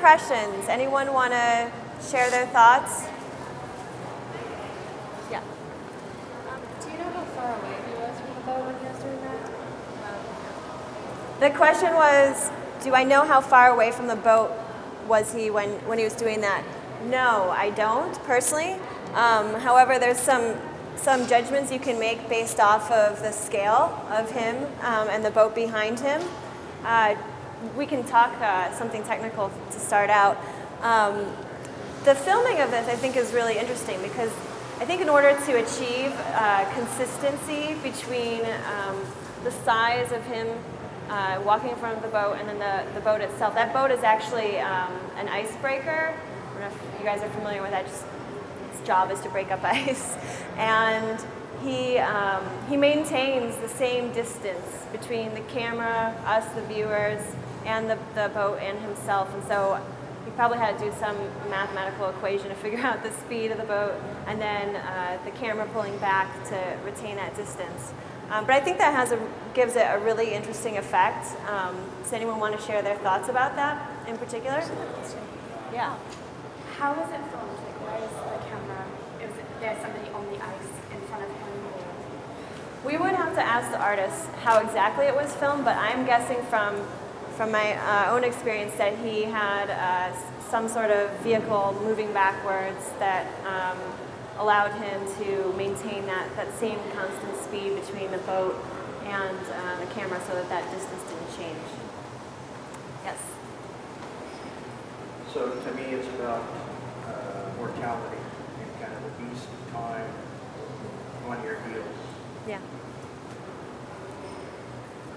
impressions? 0.00 0.66
Anyone 0.66 1.12
want 1.12 1.34
to 1.34 1.70
share 2.10 2.30
their 2.30 2.46
thoughts? 2.46 3.04
Yeah. 5.30 5.42
Um, 6.48 6.60
do 6.80 6.90
you 6.90 6.96
know 6.96 7.10
how 7.10 7.24
far 7.36 7.58
away 7.60 7.76
he 7.86 7.92
was 8.00 8.18
from 8.18 8.34
the 8.34 8.40
boat 8.46 8.64
when 8.64 8.76
he 8.80 8.86
was 8.88 8.98
doing 9.02 9.20
that? 9.20 9.50
The 11.40 11.50
question 11.50 11.92
was, 11.92 12.50
do 12.82 12.94
I 12.94 13.04
know 13.04 13.26
how 13.26 13.42
far 13.42 13.68
away 13.68 13.90
from 13.90 14.06
the 14.06 14.16
boat 14.16 14.50
was 15.06 15.34
he 15.34 15.50
when, 15.50 15.68
when 15.86 15.98
he 15.98 16.04
was 16.04 16.14
doing 16.14 16.40
that? 16.40 16.64
No, 17.04 17.50
I 17.50 17.68
don't 17.68 18.14
personally. 18.24 18.76
Um, 19.12 19.52
however, 19.52 19.98
there's 19.98 20.18
some 20.18 20.56
some 20.96 21.26
judgments 21.26 21.72
you 21.72 21.78
can 21.78 21.98
make 21.98 22.28
based 22.28 22.60
off 22.60 22.90
of 22.90 23.20
the 23.20 23.32
scale 23.32 24.04
of 24.10 24.30
him 24.32 24.64
um, 24.82 25.08
and 25.08 25.24
the 25.24 25.30
boat 25.30 25.54
behind 25.54 25.98
him. 25.98 26.22
Uh, 26.84 27.14
we 27.76 27.86
can 27.86 28.04
talk 28.04 28.32
uh, 28.40 28.72
something 28.72 29.02
technical 29.04 29.50
to 29.70 29.78
start 29.78 30.10
out. 30.10 30.38
Um, 30.82 31.26
the 32.04 32.14
filming 32.14 32.60
of 32.60 32.70
this, 32.70 32.88
I 32.88 32.96
think, 32.96 33.16
is 33.16 33.32
really 33.32 33.58
interesting 33.58 34.00
because 34.02 34.32
I 34.80 34.86
think 34.86 35.02
in 35.02 35.10
order 35.10 35.36
to 35.46 35.52
achieve 35.56 36.12
uh, 36.34 36.64
consistency 36.74 37.74
between 37.82 38.40
um, 38.64 38.98
the 39.44 39.50
size 39.50 40.10
of 40.10 40.24
him 40.24 40.48
uh, 41.10 41.42
walking 41.44 41.70
in 41.70 41.76
front 41.76 41.96
of 41.96 42.02
the 42.02 42.08
boat 42.08 42.36
and 42.38 42.48
then 42.48 42.58
the, 42.58 42.94
the 42.94 43.00
boat 43.04 43.20
itself, 43.20 43.54
that 43.54 43.74
boat 43.74 43.90
is 43.90 44.02
actually 44.02 44.58
um, 44.60 44.92
an 45.16 45.28
icebreaker. 45.28 46.14
I 46.14 46.52
don't 46.52 46.60
know 46.60 46.66
if 46.68 46.98
you 46.98 47.04
guys 47.04 47.22
are 47.22 47.28
familiar 47.30 47.60
with 47.60 47.72
that. 47.72 47.86
Just 47.86 48.04
its 48.72 48.86
job 48.86 49.10
is 49.10 49.20
to 49.20 49.28
break 49.28 49.50
up 49.50 49.60
ice, 49.64 50.16
and 50.56 51.22
he 51.62 51.98
um, 51.98 52.42
he 52.68 52.76
maintains 52.76 53.56
the 53.56 53.68
same 53.68 54.12
distance 54.12 54.86
between 54.92 55.34
the 55.34 55.40
camera, 55.40 56.14
us, 56.24 56.46
the 56.54 56.62
viewers, 56.62 57.22
and 57.66 57.88
the, 57.88 57.98
the 58.14 58.30
boat 58.34 58.58
and 58.60 58.78
himself, 58.80 59.32
and 59.34 59.42
so 59.44 59.80
he 60.24 60.30
probably 60.32 60.58
had 60.58 60.78
to 60.78 60.84
do 60.84 60.92
some 60.98 61.16
mathematical 61.48 62.08
equation 62.08 62.48
to 62.48 62.54
figure 62.64 62.80
out 62.80 63.02
the 63.02 63.10
speed 63.12 63.50
of 63.50 63.58
the 63.58 63.64
boat, 63.64 63.94
and 64.26 64.40
then 64.40 64.76
uh, 64.76 65.18
the 65.24 65.30
camera 65.32 65.68
pulling 65.72 65.96
back 65.98 66.28
to 66.48 66.78
retain 66.84 67.16
that 67.16 67.36
distance. 67.36 67.92
Um, 68.30 68.46
but 68.46 68.54
I 68.54 68.60
think 68.60 68.78
that 68.78 68.94
has 68.94 69.10
a, 69.10 69.18
gives 69.54 69.74
it 69.74 69.86
a 69.90 69.98
really 69.98 70.32
interesting 70.34 70.78
effect. 70.78 71.26
Um, 71.48 71.76
does 72.02 72.12
anyone 72.12 72.38
want 72.38 72.58
to 72.58 72.64
share 72.64 72.80
their 72.80 72.96
thoughts 72.98 73.28
about 73.28 73.56
that 73.56 73.90
in 74.08 74.16
particular? 74.18 74.62
Yeah. 75.72 75.96
How 76.78 76.94
was 76.94 77.10
it 77.10 77.20
filmed? 77.30 77.58
Like, 77.58 77.78
where 77.82 77.98
is 77.98 78.14
the 78.14 78.38
camera? 78.46 78.86
Is 79.20 79.34
there 79.60 79.76
somebody 79.82 80.08
on 80.14 80.24
the 80.30 80.38
ice 80.44 80.70
in 80.94 81.00
front 81.08 81.24
of 81.24 81.30
him? 81.30 81.50
We 82.84 82.96
would 82.96 83.14
have 83.14 83.34
to 83.34 83.42
ask 83.42 83.70
the 83.72 83.80
artist 83.80 84.26
how 84.44 84.60
exactly 84.60 85.06
it 85.06 85.14
was 85.14 85.34
filmed, 85.34 85.64
but 85.64 85.76
I'm 85.76 86.06
guessing 86.06 86.40
from 86.44 86.76
from 87.40 87.52
my 87.52 87.72
uh, 87.72 88.12
own 88.12 88.22
experience 88.22 88.74
that 88.74 88.94
he 88.98 89.22
had 89.22 89.70
uh, 89.70 90.14
some 90.50 90.68
sort 90.68 90.90
of 90.90 91.08
vehicle 91.20 91.74
moving 91.82 92.12
backwards 92.12 92.90
that 92.98 93.24
um, 93.48 93.78
allowed 94.36 94.70
him 94.72 95.00
to 95.16 95.50
maintain 95.56 96.04
that, 96.04 96.28
that 96.36 96.52
same 96.52 96.78
constant 96.92 97.34
speed 97.40 97.74
between 97.80 98.10
the 98.10 98.18
boat 98.28 98.54
and 99.06 99.38
uh, 99.38 99.80
the 99.80 99.86
camera 99.94 100.20
so 100.26 100.34
that 100.34 100.50
that 100.50 100.70
distance 100.70 101.02
didn't 101.04 101.34
change. 101.34 101.66
Yes? 103.04 103.16
So 105.32 105.48
to 105.48 105.72
me, 105.72 105.96
it's 105.96 106.08
about 106.16 106.44
uh, 107.06 107.56
mortality 107.56 108.20
and 108.60 108.80
kind 108.82 108.92
of 108.92 109.02
the 109.02 109.24
beast 109.24 109.46
of 109.48 109.72
time 109.72 110.10
on 111.26 111.42
your 111.42 111.58
heels. 111.62 111.86
Yeah. 112.46 112.60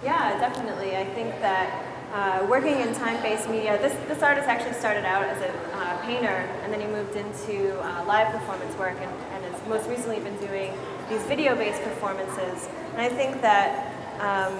Yeah, 0.01 0.39
definitely. 0.39 0.95
I 0.95 1.03
think 1.03 1.29
that 1.41 1.92
uh, 2.13 2.45
working 2.47 2.79
in 2.79 2.93
time-based 2.93 3.49
media, 3.49 3.75
this, 3.81 3.93
this 4.07 4.21
artist 4.21 4.47
actually 4.47 4.73
started 4.73 5.03
out 5.03 5.23
as 5.23 5.41
a 5.41 5.51
uh, 5.75 5.97
painter 6.05 6.47
and 6.61 6.71
then 6.71 6.79
he 6.79 6.85
moved 6.85 7.15
into 7.15 7.79
uh, 7.81 8.05
live 8.05 8.31
performance 8.31 8.77
work 8.77 8.95
and, 9.01 9.11
and 9.33 9.43
has 9.43 9.67
most 9.67 9.89
recently 9.89 10.19
been 10.19 10.37
doing 10.37 10.71
these 11.09 11.23
video-based 11.23 11.81
performances. 11.81 12.69
And 12.91 13.01
I 13.01 13.09
think 13.09 13.41
that 13.41 13.89
um, 14.21 14.53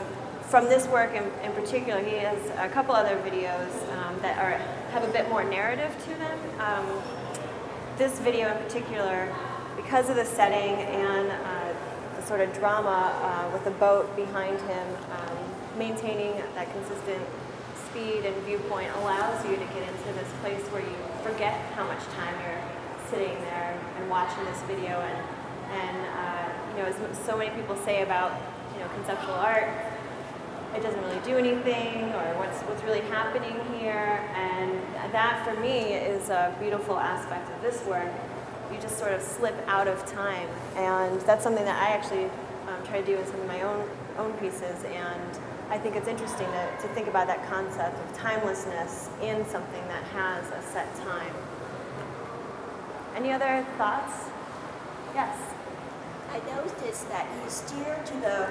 from 0.49 0.65
this 0.65 0.87
work 0.87 1.13
in, 1.13 1.23
in, 1.43 1.51
particular, 1.53 2.01
he 2.03 2.15
has 2.17 2.39
a 2.57 2.69
couple 2.73 2.95
other 2.95 3.17
videos 3.17 3.71
um, 3.97 4.19
that 4.21 4.37
are 4.39 4.57
have 4.91 5.07
a 5.07 5.11
bit 5.11 5.29
more 5.29 5.43
narrative 5.43 5.95
to 6.05 6.09
them. 6.15 6.39
Um, 6.59 7.01
this 7.97 8.17
video 8.19 8.51
in 8.51 8.57
particular, 8.63 9.33
because 9.75 10.09
of 10.09 10.15
the 10.15 10.25
setting 10.25 10.73
and 10.73 11.29
uh, 11.29 11.73
the 12.15 12.25
sort 12.25 12.41
of 12.41 12.51
drama 12.53 13.13
uh, 13.21 13.53
with 13.53 13.63
the 13.63 13.71
boat 13.71 14.15
behind 14.15 14.59
him, 14.61 14.87
um, 15.11 15.37
maintaining 15.77 16.33
that 16.55 16.71
consistent 16.71 17.21
speed 17.93 18.25
and 18.25 18.35
viewpoint 18.43 18.89
allows 18.97 19.45
you 19.45 19.51
to 19.51 19.65
get 19.65 19.85
into 19.85 20.13
this 20.17 20.27
place 20.41 20.61
where 20.73 20.81
you 20.81 20.97
forget 21.21 21.53
how 21.77 21.85
much 21.85 22.01
time 22.17 22.33
you're 22.41 22.61
sitting 23.11 23.37
there 23.45 23.79
and 23.97 24.09
watching 24.09 24.43
this 24.45 24.59
video. 24.63 24.99
And, 24.99 25.17
and 25.71 25.97
uh, 26.17 26.49
you 26.73 26.81
know, 26.81 26.89
as 26.89 27.19
so 27.23 27.37
many 27.37 27.51
people 27.51 27.75
say 27.75 28.01
about 28.01 28.33
you 28.73 28.79
know 28.79 28.89
conceptual 28.95 29.35
art, 29.35 29.69
it 30.75 30.81
doesn't 30.81 31.01
really 31.01 31.21
do 31.23 31.37
anything, 31.37 32.09
or 32.17 32.25
what's 32.41 32.61
what's 32.61 32.81
really 32.81 33.05
happening 33.13 33.53
here. 33.77 34.25
And 34.33 34.73
that, 35.13 35.45
for 35.45 35.59
me, 35.61 35.93
is 35.93 36.29
a 36.29 36.55
beautiful 36.59 36.97
aspect 36.97 37.47
of 37.53 37.61
this 37.61 37.85
work. 37.85 38.11
You 38.71 38.79
just 38.81 38.97
sort 38.97 39.13
of 39.13 39.21
slip 39.21 39.55
out 39.67 39.87
of 39.87 40.03
time, 40.07 40.49
and 40.75 41.21
that's 41.21 41.43
something 41.43 41.65
that 41.65 41.79
I 41.79 41.93
actually 41.93 42.25
um, 42.25 42.83
try 42.87 43.01
to 43.01 43.05
do 43.05 43.17
in 43.19 43.25
some 43.27 43.39
of 43.39 43.47
my 43.47 43.61
own 43.61 43.87
own 44.17 44.33
pieces. 44.33 44.83
And 44.83 45.39
I 45.73 45.79
think 45.79 45.95
it's 45.95 46.07
interesting 46.07 46.45
to, 46.45 46.63
to 46.83 46.87
think 46.93 47.07
about 47.07 47.25
that 47.25 47.49
concept 47.49 47.97
of 47.97 48.15
timelessness 48.15 49.09
in 49.23 49.43
something 49.49 49.81
that 49.87 50.03
has 50.13 50.45
a 50.53 50.61
set 50.71 50.85
time. 50.97 51.33
Any 53.15 53.31
other 53.31 53.65
thoughts? 53.75 54.29
Yes. 55.15 55.35
I 56.29 56.37
noticed 56.53 57.09
that 57.09 57.25
he 57.25 57.49
steered 57.49 58.05
to 58.05 58.13
the 58.21 58.49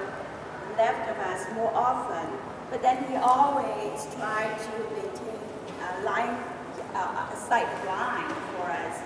left 0.75 1.09
of 1.11 1.17
us 1.23 1.47
more 1.55 1.71
often, 1.73 2.27
but 2.69 2.81
then 2.81 3.01
he 3.07 3.15
always 3.15 4.03
tried 4.19 4.59
to 4.59 4.71
maintain 4.91 5.39
a 5.79 6.03
line, 6.03 6.35
a 6.91 7.37
sight 7.47 7.71
line 7.87 8.35
for 8.51 8.67
us. 8.67 8.99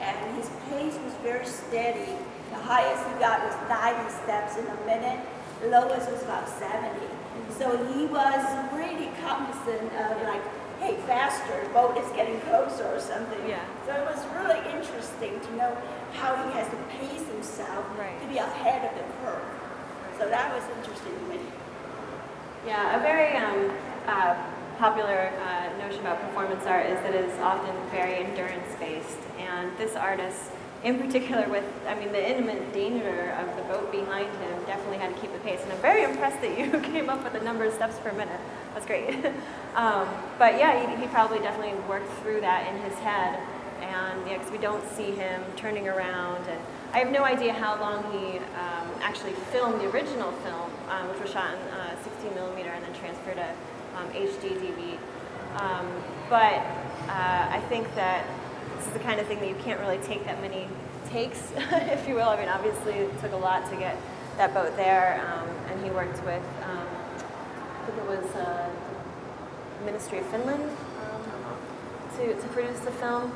And 0.00 0.36
his 0.36 0.48
pace 0.70 0.96
was 1.02 1.12
very 1.24 1.44
steady. 1.44 2.14
The 2.50 2.62
highest 2.62 3.02
he 3.12 3.18
got 3.18 3.42
was 3.42 3.56
90 3.68 4.10
steps 4.22 4.58
in 4.58 4.64
a 4.64 4.86
minute. 4.86 5.26
The 5.60 5.70
lowest 5.70 6.08
was 6.12 6.22
about 6.22 6.48
70. 6.48 7.13
So 7.58 7.76
he 7.92 8.06
was 8.06 8.42
really 8.74 9.10
cognizant 9.22 9.92
of 9.94 10.22
like, 10.22 10.42
hey, 10.80 10.96
faster, 11.06 11.68
boat 11.72 11.96
is 11.96 12.10
getting 12.12 12.40
closer 12.42 12.84
or 12.84 13.00
something. 13.00 13.48
Yeah. 13.48 13.64
So 13.86 13.94
it 13.94 14.04
was 14.04 14.20
really 14.34 14.58
interesting 14.70 15.40
to 15.40 15.56
know 15.56 15.76
how 16.14 16.34
he 16.44 16.52
has 16.52 16.68
to 16.70 16.76
pace 16.98 17.26
himself 17.28 17.86
right. 17.98 18.20
to 18.20 18.26
be 18.28 18.38
ahead 18.38 18.90
of 18.90 18.94
the 18.96 19.04
curve. 19.22 19.42
So 20.18 20.28
that 20.28 20.54
was 20.54 20.62
interesting 20.76 21.14
to 21.14 21.24
me. 21.26 21.40
Yeah, 22.66 22.98
a 22.98 23.00
very 23.02 23.36
um, 23.36 23.70
uh, 24.06 24.34
popular 24.78 25.32
uh, 25.42 25.78
notion 25.78 26.00
about 26.00 26.20
performance 26.20 26.64
art 26.66 26.86
is 26.86 26.98
that 27.00 27.14
it's 27.14 27.38
often 27.40 27.74
very 27.90 28.16
endurance-based. 28.24 29.18
And 29.38 29.76
this 29.78 29.96
artist 29.96 30.50
in 30.84 30.98
particular 30.98 31.48
with, 31.48 31.64
I 31.88 31.94
mean, 31.94 32.12
the 32.12 32.30
imminent 32.30 32.72
danger 32.74 33.34
of 33.40 33.56
the 33.56 33.62
boat 33.62 33.90
behind 33.90 34.28
him 34.36 34.64
definitely 34.66 34.98
had 34.98 35.14
to 35.14 35.20
keep 35.20 35.32
the 35.32 35.38
pace. 35.38 35.60
And 35.62 35.72
I'm 35.72 35.78
very 35.78 36.04
impressed 36.04 36.42
that 36.42 36.58
you 36.58 36.70
came 36.92 37.08
up 37.08 37.24
with 37.24 37.32
the 37.32 37.40
number 37.40 37.64
of 37.64 37.72
steps 37.72 37.98
per 38.00 38.12
minute. 38.12 38.40
That's 38.74 38.84
great. 38.84 39.08
um, 39.74 40.06
but 40.38 40.58
yeah, 40.58 40.94
he, 40.94 41.00
he, 41.00 41.08
probably 41.08 41.38
definitely 41.38 41.80
worked 41.88 42.12
through 42.20 42.42
that 42.42 42.68
in 42.68 42.82
his 42.82 42.98
head. 42.98 43.40
And 43.80 44.28
yeah, 44.28 44.36
because 44.36 44.52
we 44.52 44.58
don't 44.58 44.86
see 44.90 45.10
him 45.12 45.42
turning 45.56 45.88
around. 45.88 46.46
And 46.48 46.60
I 46.92 46.98
have 46.98 47.10
no 47.10 47.24
idea 47.24 47.54
how 47.54 47.80
long 47.80 48.04
he 48.12 48.38
um, 48.38 48.88
actually 49.00 49.32
filmed 49.52 49.80
the 49.80 49.88
original 49.88 50.32
film, 50.32 50.70
um, 50.90 51.08
which 51.08 51.20
was 51.20 51.30
shot 51.30 51.54
in 51.54 51.60
uh, 51.72 51.96
16 52.04 52.34
millimeter 52.34 52.68
and 52.68 52.84
then 52.84 52.92
transferred 52.92 53.36
to 53.36 53.48
HD 54.12 54.52
um, 54.52 54.58
DV. 54.60 54.98
Um, 55.60 55.86
but 56.28 56.60
uh, 57.08 57.48
I 57.50 57.62
think 57.68 57.92
that 57.94 58.26
this 58.76 58.86
is 58.86 58.92
the 58.92 58.98
kind 58.98 59.20
of 59.20 59.26
thing 59.26 59.40
that 59.40 59.48
you 59.48 59.56
can't 59.56 59.80
really 59.80 59.98
take 59.98 60.24
that 60.24 60.40
many 60.40 60.66
takes, 61.10 61.52
if 61.56 62.08
you 62.08 62.14
will. 62.14 62.28
I 62.28 62.36
mean, 62.36 62.48
obviously 62.48 62.94
it 62.94 63.20
took 63.20 63.32
a 63.32 63.36
lot 63.36 63.68
to 63.70 63.76
get 63.76 63.96
that 64.36 64.52
boat 64.52 64.76
there, 64.76 65.24
um, 65.26 65.48
and 65.70 65.84
he 65.84 65.90
worked 65.90 66.22
with, 66.24 66.42
um, 66.64 66.86
I 66.86 67.86
think 67.86 67.98
it 67.98 68.08
was 68.08 68.36
uh, 68.36 68.68
Ministry 69.84 70.18
of 70.18 70.26
Finland 70.26 70.62
um, 70.62 71.22
to, 72.16 72.34
to 72.34 72.48
produce 72.48 72.80
the 72.80 72.90
film. 72.90 73.32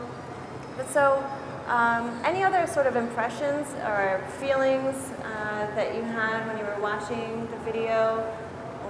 But 0.77 0.91
so, 0.91 1.25
um, 1.69 2.19
any 2.25 2.43
other 2.43 2.67
sort 2.67 2.87
of 2.87 2.97
impressions 2.97 3.67
or 3.85 4.25
feelings 4.41 5.13
uh, 5.23 5.67
that 5.75 5.95
you 5.95 6.03
had 6.03 6.47
when 6.47 6.59
you 6.59 6.65
were 6.65 6.81
watching 6.81 7.47
the 7.51 7.59
video, 7.59 8.25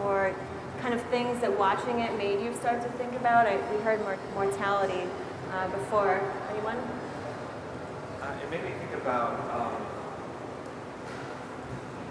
or 0.05 0.35
kind 0.81 0.95
of 0.95 1.03
things 1.06 1.41
that 1.41 1.59
watching 1.59 2.00
it 2.00 2.17
made 2.17 2.41
you 2.41 2.55
start 2.55 2.81
to 2.83 2.89
think 2.91 3.12
about? 3.15 3.47
I, 3.47 3.56
we 3.73 3.83
heard 3.83 4.00
mortality 4.35 5.03
uh, 5.53 5.69
before. 5.69 6.21
Anyone? 6.50 6.77
Uh, 8.23 8.37
it 8.43 8.50
made 8.50 8.65
me 8.65 8.71
think 8.71 9.03
about 9.03 9.33
um, 9.55 9.75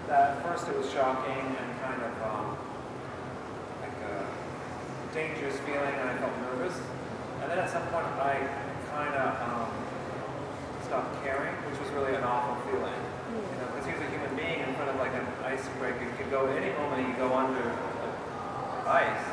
that 0.08 0.42
first 0.42 0.68
it 0.68 0.76
was 0.76 0.90
shocking 0.90 1.56
and 1.56 1.68
kind 1.80 2.02
of 2.02 2.14
um, 2.22 2.56
like 3.80 3.98
a 4.08 5.14
dangerous 5.14 5.58
feeling 5.60 5.94
and 5.94 6.10
I 6.10 6.16
felt 6.18 6.36
nervous. 6.50 6.74
And 7.42 7.50
then 7.50 7.58
at 7.58 7.70
some 7.70 7.86
point 7.88 8.06
I 8.18 8.42
kind 8.90 9.14
of 9.14 9.30
um, 9.46 9.70
stopped 10.82 11.22
caring, 11.22 11.54
which 11.70 11.78
was 11.78 11.88
really 11.92 12.14
an 12.16 12.24
awful 12.24 12.56
feeling. 12.66 12.98
You 13.28 13.56
know, 13.60 13.68
because 13.70 13.86
he 13.86 13.92
was 13.92 14.02
a 14.02 14.10
human 14.10 14.34
being 14.34 14.60
in 14.64 14.74
front 14.74 14.90
of 14.90 14.96
like 14.96 15.12
an 15.12 15.26
ice 15.44 15.68
breaker. 15.78 16.02
You 16.02 16.10
could 16.16 16.30
go 16.30 16.46
any 16.46 16.72
moment. 16.80 17.06
You 17.06 17.14
go 17.14 17.30
under 17.36 17.60
uh, 17.60 18.88
ice, 18.88 19.24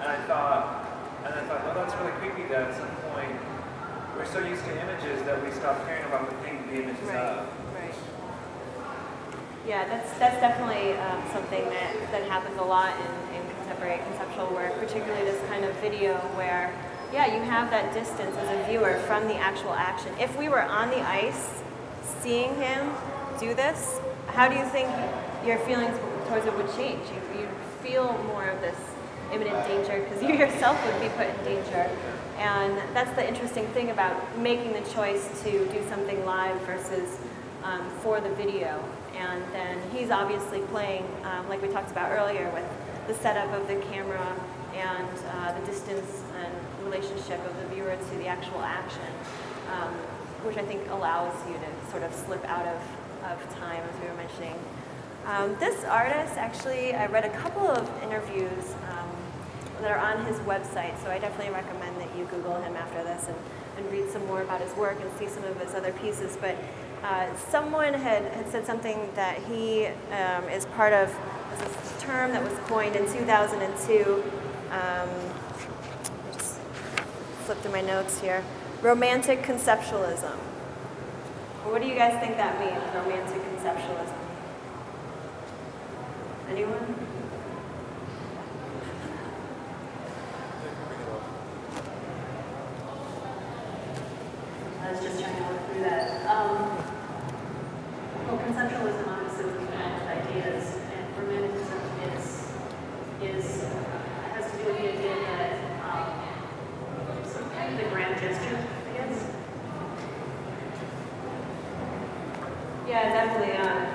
and 0.00 0.08
I 0.08 0.18
thought, 0.24 0.88
and 1.24 1.34
I 1.34 1.42
thought, 1.44 1.62
well, 1.68 1.76
that's 1.76 1.94
really 2.00 2.16
creepy. 2.18 2.48
That 2.48 2.72
at 2.72 2.74
some 2.74 2.88
point 3.12 3.36
we're 4.16 4.26
so 4.26 4.40
used 4.40 4.64
to 4.64 4.72
images 4.82 5.22
that 5.22 5.42
we 5.42 5.50
stop 5.52 5.84
caring 5.86 6.04
about 6.04 6.28
the 6.28 6.36
thing 6.44 6.62
the 6.70 6.82
image 6.82 6.96
is 7.02 7.08
Right, 7.08 7.16
of. 7.16 7.46
right. 7.74 7.94
Yeah, 9.66 9.86
that's 9.88 10.10
that's 10.18 10.40
definitely 10.40 10.92
um, 10.98 11.22
something 11.32 11.64
that, 11.64 11.94
that 12.10 12.22
happens 12.28 12.58
a 12.58 12.62
lot 12.64 12.94
in, 12.98 13.36
in 13.36 13.42
contemporary 13.56 14.00
conceptual 14.08 14.48
work, 14.54 14.78
particularly 14.78 15.24
this 15.24 15.40
kind 15.48 15.64
of 15.64 15.74
video 15.76 16.14
where, 16.36 16.72
yeah, 17.12 17.26
you 17.34 17.42
have 17.42 17.70
that 17.70 17.92
distance 17.94 18.36
as 18.36 18.48
a 18.48 18.68
viewer 18.68 18.98
from 19.06 19.28
the 19.28 19.36
actual 19.36 19.72
action. 19.72 20.12
If 20.18 20.36
we 20.36 20.48
were 20.48 20.62
on 20.62 20.90
the 20.90 21.00
ice, 21.00 21.62
seeing 22.20 22.54
him 22.56 22.90
do 23.38 23.54
this, 23.54 23.98
how 24.28 24.48
do 24.48 24.56
you 24.56 24.64
think 24.66 24.88
your 25.46 25.58
feelings 25.60 25.96
towards 26.28 26.46
it 26.46 26.56
would 26.56 26.72
change? 26.76 27.00
You 27.08 27.40
you 27.42 27.48
feel 27.82 28.12
more 28.28 28.44
of 28.48 28.60
this 28.60 28.76
imminent 29.32 29.66
danger 29.66 30.04
because 30.04 30.22
you 30.22 30.34
yourself 30.34 30.76
would 30.86 31.00
be 31.00 31.08
put 31.16 31.26
in 31.26 31.44
danger. 31.44 31.90
And 32.42 32.76
that's 32.92 33.14
the 33.14 33.26
interesting 33.26 33.68
thing 33.68 33.90
about 33.90 34.36
making 34.38 34.72
the 34.72 34.80
choice 34.90 35.28
to 35.44 35.64
do 35.68 35.80
something 35.88 36.24
live 36.24 36.60
versus 36.62 37.08
um, 37.62 37.88
for 38.00 38.20
the 38.20 38.30
video. 38.30 38.82
And 39.16 39.40
then 39.52 39.78
he's 39.92 40.10
obviously 40.10 40.58
playing, 40.62 41.06
um, 41.22 41.48
like 41.48 41.62
we 41.62 41.68
talked 41.68 41.92
about 41.92 42.10
earlier, 42.10 42.50
with 42.52 42.66
the 43.06 43.14
setup 43.14 43.52
of 43.52 43.68
the 43.68 43.76
camera 43.92 44.36
and 44.74 45.08
uh, 45.30 45.56
the 45.56 45.64
distance 45.66 46.24
and 46.36 46.52
relationship 46.84 47.38
of 47.46 47.56
the 47.60 47.66
viewer 47.76 47.94
to 47.94 48.16
the 48.16 48.26
actual 48.26 48.60
action, 48.60 49.12
um, 49.70 49.92
which 50.42 50.56
I 50.56 50.64
think 50.64 50.90
allows 50.90 51.34
you 51.46 51.54
to 51.54 51.90
sort 51.92 52.02
of 52.02 52.12
slip 52.12 52.44
out 52.46 52.66
of, 52.66 52.82
of 53.30 53.54
time, 53.54 53.84
as 53.88 54.00
we 54.00 54.08
were 54.08 54.16
mentioning. 54.16 54.58
Um, 55.26 55.54
this 55.60 55.84
artist, 55.84 56.34
actually, 56.36 56.92
I 56.92 57.06
read 57.06 57.24
a 57.24 57.30
couple 57.38 57.68
of 57.68 57.88
interviews 58.02 58.74
um, 58.90 59.21
that 59.80 59.90
are 59.90 59.98
on 59.98 60.24
his 60.26 60.38
website, 60.40 61.00
so 61.02 61.10
I 61.10 61.18
definitely 61.18 61.52
recommend 61.52 62.00
that 62.00 62.16
you 62.16 62.24
Google 62.26 62.60
him 62.60 62.76
after 62.76 63.02
this 63.02 63.28
and, 63.28 63.36
and 63.76 63.90
read 63.92 64.10
some 64.10 64.24
more 64.26 64.42
about 64.42 64.60
his 64.60 64.74
work 64.76 64.98
and 65.00 65.10
see 65.18 65.28
some 65.28 65.44
of 65.44 65.60
his 65.60 65.74
other 65.74 65.92
pieces. 65.92 66.36
But 66.40 66.56
uh, 67.02 67.34
someone 67.36 67.94
had, 67.94 68.24
had 68.32 68.48
said 68.48 68.64
something 68.64 69.08
that 69.14 69.38
he 69.44 69.86
um, 70.12 70.48
is 70.48 70.66
part 70.66 70.92
of 70.92 71.12
this 71.58 72.02
term 72.02 72.32
that 72.32 72.42
was 72.42 72.56
coined 72.68 72.96
in 72.96 73.10
2002. 73.12 74.22
Um, 74.70 75.08
just 76.32 76.58
flip 77.44 77.58
through 77.58 77.72
my 77.72 77.80
notes 77.80 78.20
here. 78.20 78.44
Romantic 78.82 79.42
conceptualism. 79.42 80.36
What 81.64 81.80
do 81.80 81.88
you 81.88 81.94
guys 81.94 82.20
think 82.20 82.36
that 82.36 82.58
means, 82.58 82.82
romantic 82.94 83.40
conceptualism? 83.42 84.18
Anyone? 86.48 87.11
Just 95.02 95.20
trying 95.20 95.36
to 95.36 95.42
look 95.42 95.60
through 95.70 95.82
that. 95.82 96.26
Um, 96.30 96.78
well, 98.26 98.38
conceptualism 98.38 99.06
obviously 99.08 99.44
was 99.46 99.54
defined 99.54 99.94
with 99.94 100.08
ideas, 100.08 100.78
and 100.94 101.04
romanticism 101.18 101.82
is 102.14 102.26
is 103.22 103.64
has 104.32 104.50
to 104.50 104.56
do 104.58 104.64
with 104.66 104.76
the 104.78 104.88
idea 104.92 105.16
that 105.26 105.52
um, 105.90 106.06
some 107.26 107.50
kind 107.50 107.72
of 107.74 107.78
the 107.84 107.90
grand 107.90 108.14
gesture, 108.20 108.58
I 108.58 108.96
guess. 108.96 109.26
Yeah, 112.88 113.08
definitely. 113.12 113.56
Um, 113.56 113.86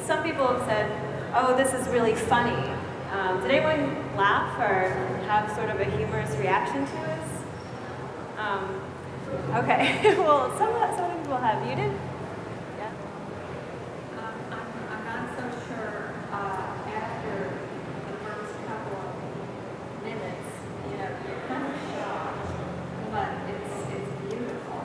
some 0.00 0.22
people 0.22 0.46
have 0.46 0.64
said, 0.66 0.90
"Oh, 1.34 1.56
this 1.56 1.74
is 1.74 1.88
really 1.88 2.14
funny." 2.14 2.70
Um, 3.12 3.40
did 3.42 3.50
anyone 3.50 4.16
laugh 4.16 4.58
or 4.58 4.88
have 5.26 5.54
sort 5.54 5.68
of 5.68 5.78
a 5.78 5.84
humorous 5.84 6.34
reaction 6.38 6.86
to 6.86 6.92
this? 6.92 7.28
Um, 8.38 8.80
okay. 9.58 10.16
well, 10.18 10.50
some 10.58 10.72
some 10.96 11.10
people 11.20 11.36
have. 11.38 11.66
You 11.68 11.76
did? 11.76 11.92
Yeah. 12.78 12.92
Um, 14.18 14.34
I'm, 14.50 14.68
I'm 14.92 15.04
not 15.04 15.24
so 15.36 15.44
sure, 15.68 16.14
uh, 16.32 16.92
after 16.92 17.36
the 18.08 18.14
first 18.24 18.54
couple 18.66 18.98
of 18.98 20.04
minutes, 20.04 20.50
you 20.90 20.96
know, 20.98 21.10
you're 21.26 21.42
kind 21.48 21.64
of 21.66 21.76
shocked, 21.94 22.48
but 23.12 23.30
it's, 23.52 23.74
it's 23.96 24.12
beautiful. 24.28 24.82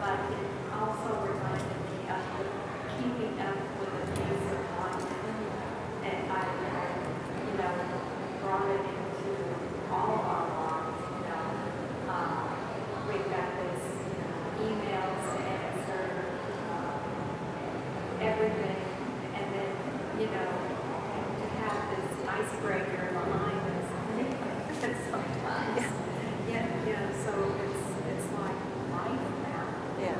But 0.00 0.18
it 0.32 0.48
also 0.74 1.10
reminded 1.24 1.80
me 1.88 2.00
of 2.10 2.22
the 2.38 2.44
keeping 2.98 3.36
up 3.40 3.56
with 3.80 3.92
the 3.94 4.04
pace 4.20 4.48
of 4.52 4.62
life. 4.78 5.08
And 6.04 6.30
I, 6.30 6.44
you 7.46 7.52
know, 7.58 7.74
brought 8.42 8.68
it 8.68 8.84
into 8.84 9.32
all 9.90 10.12
of 10.12 10.24
our 10.26 10.46
lives, 10.52 11.00
you 11.08 11.22
know. 11.24 11.44
Um, 12.12 12.44
we've 13.08 13.24
got 13.30 13.48
this, 13.56 13.82
you 14.04 14.16
know, 14.20 14.32
emails 14.60 15.20
to 15.32 15.40
answer, 15.42 16.04
uh, 16.70 16.92
everything, 18.20 18.80
and 19.34 19.46
then, 19.54 19.72
you 20.20 20.26
know, 20.26 20.50
to 21.40 21.46
have 21.64 21.80
this 21.90 22.12
icebreaker 22.28 23.08
behind 23.12 23.64
us, 23.72 23.88
sometimes. 25.10 25.84
Yeah, 26.50 26.66
yeah, 26.86 27.08
so 27.24 27.32
it's, 27.64 27.84
it's 28.12 28.28
like 28.36 28.60
life 28.92 29.24
now. 29.48 29.66
Yeah. 30.00 30.18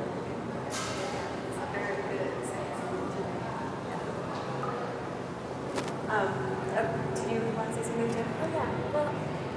It's 0.67 1.57
a 1.61 1.67
very 1.71 1.95
good 2.09 2.27
example 2.41 3.05
to 3.13 3.19
me. 3.21 3.35
Um, 6.09 6.31
oh, 6.77 6.87
did 7.15 7.31
you 7.31 7.39
want 7.57 7.69
to 7.69 7.75
say 7.75 7.83
something 7.89 8.09
too? 8.13 8.23
Oh 8.41 8.49
yeah, 8.53 8.69
well, 8.93 9.11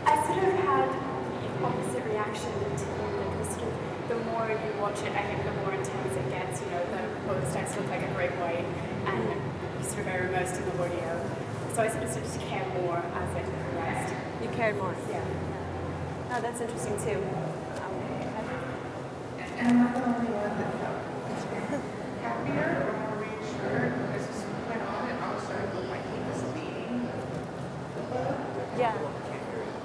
I 0.05 0.14
sort 0.26 0.44
of 0.44 0.55
had 0.64 0.88
the 0.88 1.64
opposite 1.64 2.05
reaction 2.08 2.52
to 2.52 2.85
you, 2.85 3.06
like 3.20 3.32
the 3.38 3.44
sort 3.52 3.69
of, 3.69 3.75
the 4.08 4.17
more 4.32 4.49
you 4.49 4.73
watch 4.81 4.99
it, 5.02 5.12
I 5.12 5.23
think 5.28 5.44
the 5.44 5.52
more 5.62 5.73
intense 5.75 6.14
it 6.17 6.28
gets, 6.31 6.61
you 6.61 6.69
know, 6.73 6.82
the 6.90 7.02
quote 7.25 7.44
starts 7.50 7.75
to 7.75 7.81
look 7.81 7.90
like 7.90 8.02
a 8.02 8.12
great 8.14 8.32
white, 8.43 8.64
and 9.06 9.23
you 9.78 9.85
sort 9.85 10.00
of 10.00 10.08
are 10.08 10.26
immersed 10.28 10.56
in 10.56 10.64
the 10.67 10.75
audio. 10.82 11.20
So 11.75 11.82
I 11.82 11.88
sort 11.88 12.02
of, 12.05 12.11
sort 12.11 12.25
of 12.26 12.40
care 12.49 12.67
more 12.82 12.99
as 12.99 13.31
it 13.37 13.44
progressed. 13.44 14.14
You 14.43 14.47
cared 14.58 14.76
more. 14.76 14.93
Yeah. 15.08 15.22
Oh, 16.32 16.40
that's 16.43 16.60
interesting 16.60 16.99
too. 16.99 17.22
Um, 17.78 17.94
And 19.59 19.68
I'm 19.71 19.78
not 19.78 19.94
the 19.94 20.02
only 20.02 20.30
one 20.35 20.50
that 20.59 20.71
felt 20.83 20.99
happier 22.26 22.66
or 22.83 22.92
more 22.99 23.23
reassured 23.23 23.92
as 24.18 24.26
this 24.26 24.42
went 24.66 24.83
on 24.83 25.02
and 25.11 25.18
all 25.23 25.38
of 25.38 25.42
a 25.42 25.47
sudden 25.47 25.62
looked 25.78 25.90
like 25.94 26.02
he 26.11 26.18
was 26.26 26.42
leading 26.59 27.06
the 27.06 28.02
boat. 28.11 28.35
yeah. 28.83 28.99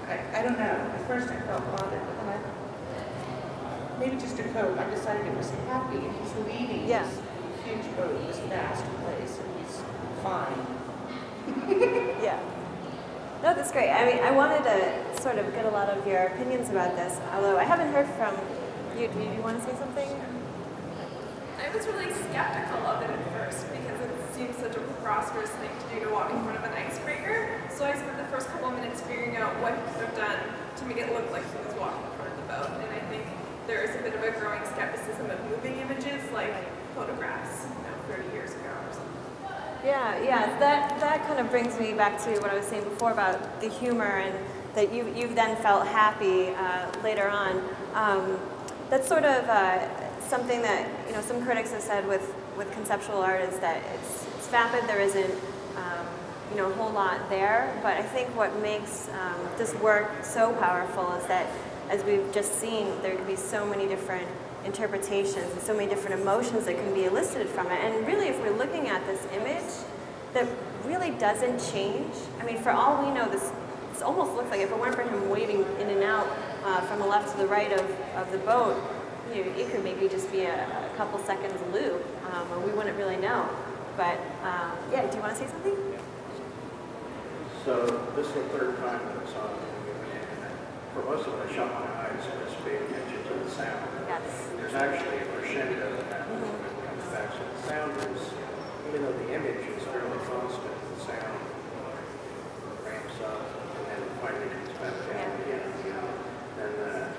I, 0.10 0.40
I 0.40 0.42
don't 0.42 0.58
know, 0.58 0.74
at 0.98 1.02
first 1.08 1.30
I 1.30 1.38
felt 1.46 1.62
bothered, 1.78 2.02
but 2.02 2.16
then 2.18 2.30
I, 2.34 2.38
maybe 4.02 4.18
just 4.18 4.40
a 4.42 4.44
cope, 4.58 4.74
I 4.78 4.90
decided 4.90 5.26
it 5.28 5.38
was 5.38 5.52
happy 5.70 5.98
and 6.02 6.14
he's 6.18 6.34
leading 6.50 6.88
Yeah. 6.90 7.06
this 7.06 7.22
huge 7.62 7.86
boat, 7.96 8.18
this 8.26 8.40
vast 8.50 8.86
place, 9.06 9.38
and 9.38 9.50
he's 9.62 9.78
fine. 10.26 10.66
Yeah. 12.26 12.40
No, 13.44 13.54
that's 13.54 13.76
great. 13.76 13.92
I 13.92 14.08
mean, 14.08 14.24
I 14.24 14.32
wanted 14.32 14.64
to 14.64 15.20
sort 15.20 15.36
of 15.36 15.44
get 15.52 15.66
a 15.66 15.70
lot 15.70 15.92
of 15.92 16.08
your 16.08 16.32
opinions 16.32 16.70
about 16.70 16.96
this, 16.96 17.20
although 17.36 17.60
I 17.60 17.66
haven't 17.66 17.92
heard 17.92 18.08
from 18.16 18.40
you. 18.96 19.12
Do 19.12 19.20
you 19.20 19.44
want 19.44 19.60
to 19.60 19.64
say 19.68 19.76
something? 19.76 20.08
I 21.60 21.68
was 21.76 21.84
really 21.92 22.08
skeptical 22.32 22.88
of 22.88 23.04
it 23.04 23.12
at 23.12 23.20
first 23.36 23.68
because 23.68 24.00
it 24.00 24.12
seemed 24.32 24.56
such 24.56 24.80
a 24.80 24.80
preposterous 24.80 25.52
thing 25.60 25.76
to 25.76 25.86
do 25.92 26.08
to 26.08 26.10
walk 26.16 26.32
in 26.32 26.40
front 26.48 26.56
of 26.56 26.64
an 26.64 26.72
icebreaker. 26.72 27.60
So 27.68 27.84
I 27.84 27.92
spent 28.00 28.16
the 28.16 28.32
first 28.32 28.48
couple 28.48 28.70
of 28.72 28.80
minutes 28.80 29.02
figuring 29.02 29.36
out 29.36 29.52
what 29.60 29.76
he 29.76 29.84
could 29.92 30.08
have 30.08 30.16
done 30.16 30.40
to 30.80 30.86
make 30.88 31.04
it 31.04 31.12
look 31.12 31.28
like 31.36 31.44
he 31.44 31.68
was 31.68 31.76
walking 31.76 32.00
in 32.00 32.16
front 32.16 32.32
of 32.32 32.38
the 32.40 32.48
boat. 32.48 32.72
And 32.80 32.96
I 32.96 33.04
think 33.12 33.28
there 33.68 33.84
is 33.84 33.92
a 33.92 34.00
bit 34.08 34.16
of 34.16 34.24
a 34.24 34.32
growing 34.40 34.64
skepticism 34.72 35.28
of 35.28 35.36
moving 35.52 35.84
images 35.84 36.24
like 36.32 36.56
photographs, 36.96 37.68
you 37.68 37.92
know, 37.92 38.24
30 38.24 38.24
years 38.32 38.56
ago 38.56 38.72
or 38.72 38.94
something. 38.96 39.23
Yeah, 39.84 40.22
yeah. 40.24 40.58
That 40.60 41.00
that 41.02 41.28
kind 41.28 41.40
of 41.40 41.50
brings 41.50 41.78
me 41.78 41.94
back 41.94 42.18
to 42.24 42.32
what 42.40 42.52
I 42.52 42.56
was 42.56 42.66
saying 42.66 42.86
before 42.86 43.12
about 43.12 43.60
the 43.60 43.70
humor 43.70 44.06
and 44.06 44.34
that 44.76 44.94
you 44.94 45.14
you've 45.16 45.36
then 45.36 45.58
felt 45.58 45.86
happy 45.88 46.50
uh, 46.50 46.90
later 47.04 47.28
on. 47.28 47.62
Um, 47.94 48.40
that's 48.90 49.08
sort 49.08 49.26
of 49.26 49.44
uh, 49.50 50.20
something 50.22 50.62
that 50.62 50.90
you 51.08 51.14
know 51.14 51.22
some 51.22 51.44
critics 51.44 51.72
have 51.72 51.82
said 51.82 52.08
with 52.08 52.34
with 52.58 52.72
conceptual 52.72 53.18
art 53.18 53.42
is 53.42 53.60
that 53.60 53.82
it's 53.96 54.26
it's 54.38 54.48
vapid. 54.48 54.88
There 54.88 55.02
isn't 55.02 55.34
um, 55.76 56.08
you 56.52 56.58
know 56.58 56.70
a 56.72 56.74
whole 56.76 56.92
lot 56.92 57.30
there. 57.30 57.78
But 57.84 57.98
I 57.98 58.04
think 58.04 58.30
what 58.38 58.58
makes 58.62 59.10
um, 59.10 59.50
this 59.58 59.74
work 59.76 60.24
so 60.24 60.54
powerful 60.54 61.12
is 61.14 61.26
that 61.28 61.48
as 61.90 62.04
we've 62.06 62.32
just 62.34 62.54
seen, 62.56 62.88
there 63.02 63.16
can 63.16 63.28
be 63.28 63.36
so 63.36 63.66
many 63.66 63.88
different 63.88 64.28
interpretations 64.66 65.52
and 65.52 65.62
so 65.62 65.74
many 65.74 65.88
different 65.88 66.22
emotions 66.22 66.66
that 66.66 66.76
can 66.76 66.94
be 66.94 67.06
elicited 67.06 67.50
from 67.50 67.68
it. 67.68 67.80
And 67.84 68.06
really, 68.08 68.28
if 68.28 68.40
we're 68.40 68.56
looking 68.58 68.88
at 68.88 69.06
this 69.06 69.26
image 69.34 69.74
that 70.34 70.48
really 70.86 71.12
doesn't 71.12 71.60
change, 71.72 72.14
I 72.40 72.46
mean, 72.46 72.58
for 72.58 72.72
all 72.72 73.06
we 73.06 73.12
know, 73.14 73.30
this, 73.30 73.52
this 73.92 74.02
almost 74.02 74.34
looks 74.34 74.50
like 74.50 74.62
if 74.62 74.72
it 74.72 74.80
weren't 74.80 74.96
for 74.96 75.04
him 75.04 75.30
waving 75.30 75.66
in 75.80 75.90
and 75.90 76.04
out 76.04 76.28
uh, 76.64 76.82
from 76.82 77.00
the 77.00 77.06
left 77.06 77.32
to 77.34 77.38
the 77.38 77.48
right 77.48 77.72
of, 77.72 77.86
of 78.16 78.32
the 78.32 78.40
boat, 78.40 78.82
you 79.34 79.46
know, 79.46 79.52
it 79.52 79.72
could 79.72 79.84
maybe 79.84 80.08
just 80.08 80.32
be 80.32 80.42
a, 80.42 80.54
a 80.54 80.98
couple 80.98 81.20
seconds 81.20 81.60
loop, 81.74 82.04
um, 82.32 82.52
or 82.52 82.60
we 82.60 82.72
wouldn't 82.72 82.98
really 82.98 83.18
know. 83.18 83.48
But 83.96 84.18
um, 84.44 84.72
yeah, 84.92 85.08
do 85.10 85.18
you 85.18 85.22
want 85.22 85.38
to 85.38 85.44
say 85.44 85.48
something? 85.48 85.76
So 87.66 87.86
this 88.16 88.28
is 88.28 88.34
the 88.34 88.44
third 88.50 88.78
time 88.78 89.00
that 89.00 89.24
it's 89.24 89.34
on. 89.36 89.50
and 89.50 90.52
For 90.94 91.04
most 91.04 91.28
of 91.28 91.34
it, 91.36 91.50
I 91.50 91.56
shut 91.56 91.72
my 91.72 91.88
eyes 92.04 92.24
and 92.30 92.50
just 92.50 92.64
pay 92.66 92.76
attention 92.76 93.23
to 93.34 93.40
the 93.44 93.50
sound. 93.52 93.90
Yes. 94.08 94.50
There's 94.58 94.74
actually 94.76 95.18
a 95.18 95.26
crescendo 95.26 95.96
that 95.98 96.06
happens 96.12 96.46
when 96.46 96.62
it 96.70 96.78
comes 96.86 97.06
back. 97.10 97.30
So 97.34 97.42
the 97.50 97.62
sound 97.68 97.92
is, 98.14 98.22
even 98.90 99.02
though 99.04 99.18
the 99.18 99.30
image 99.34 99.66
is 99.74 99.84
fairly 99.90 100.20
constant, 100.30 100.76
the 100.94 101.00
sound 101.02 101.40
ramps 102.86 103.18
up 103.26 103.42
and 103.42 103.86
then 103.90 104.02
finally 104.22 104.50
comes 104.54 104.70
back 104.78 104.96
down 105.10 105.32
again. 105.42 105.66
You 105.86 105.92
know, 105.98 106.08
and 106.62 106.76
uh, 106.78 107.10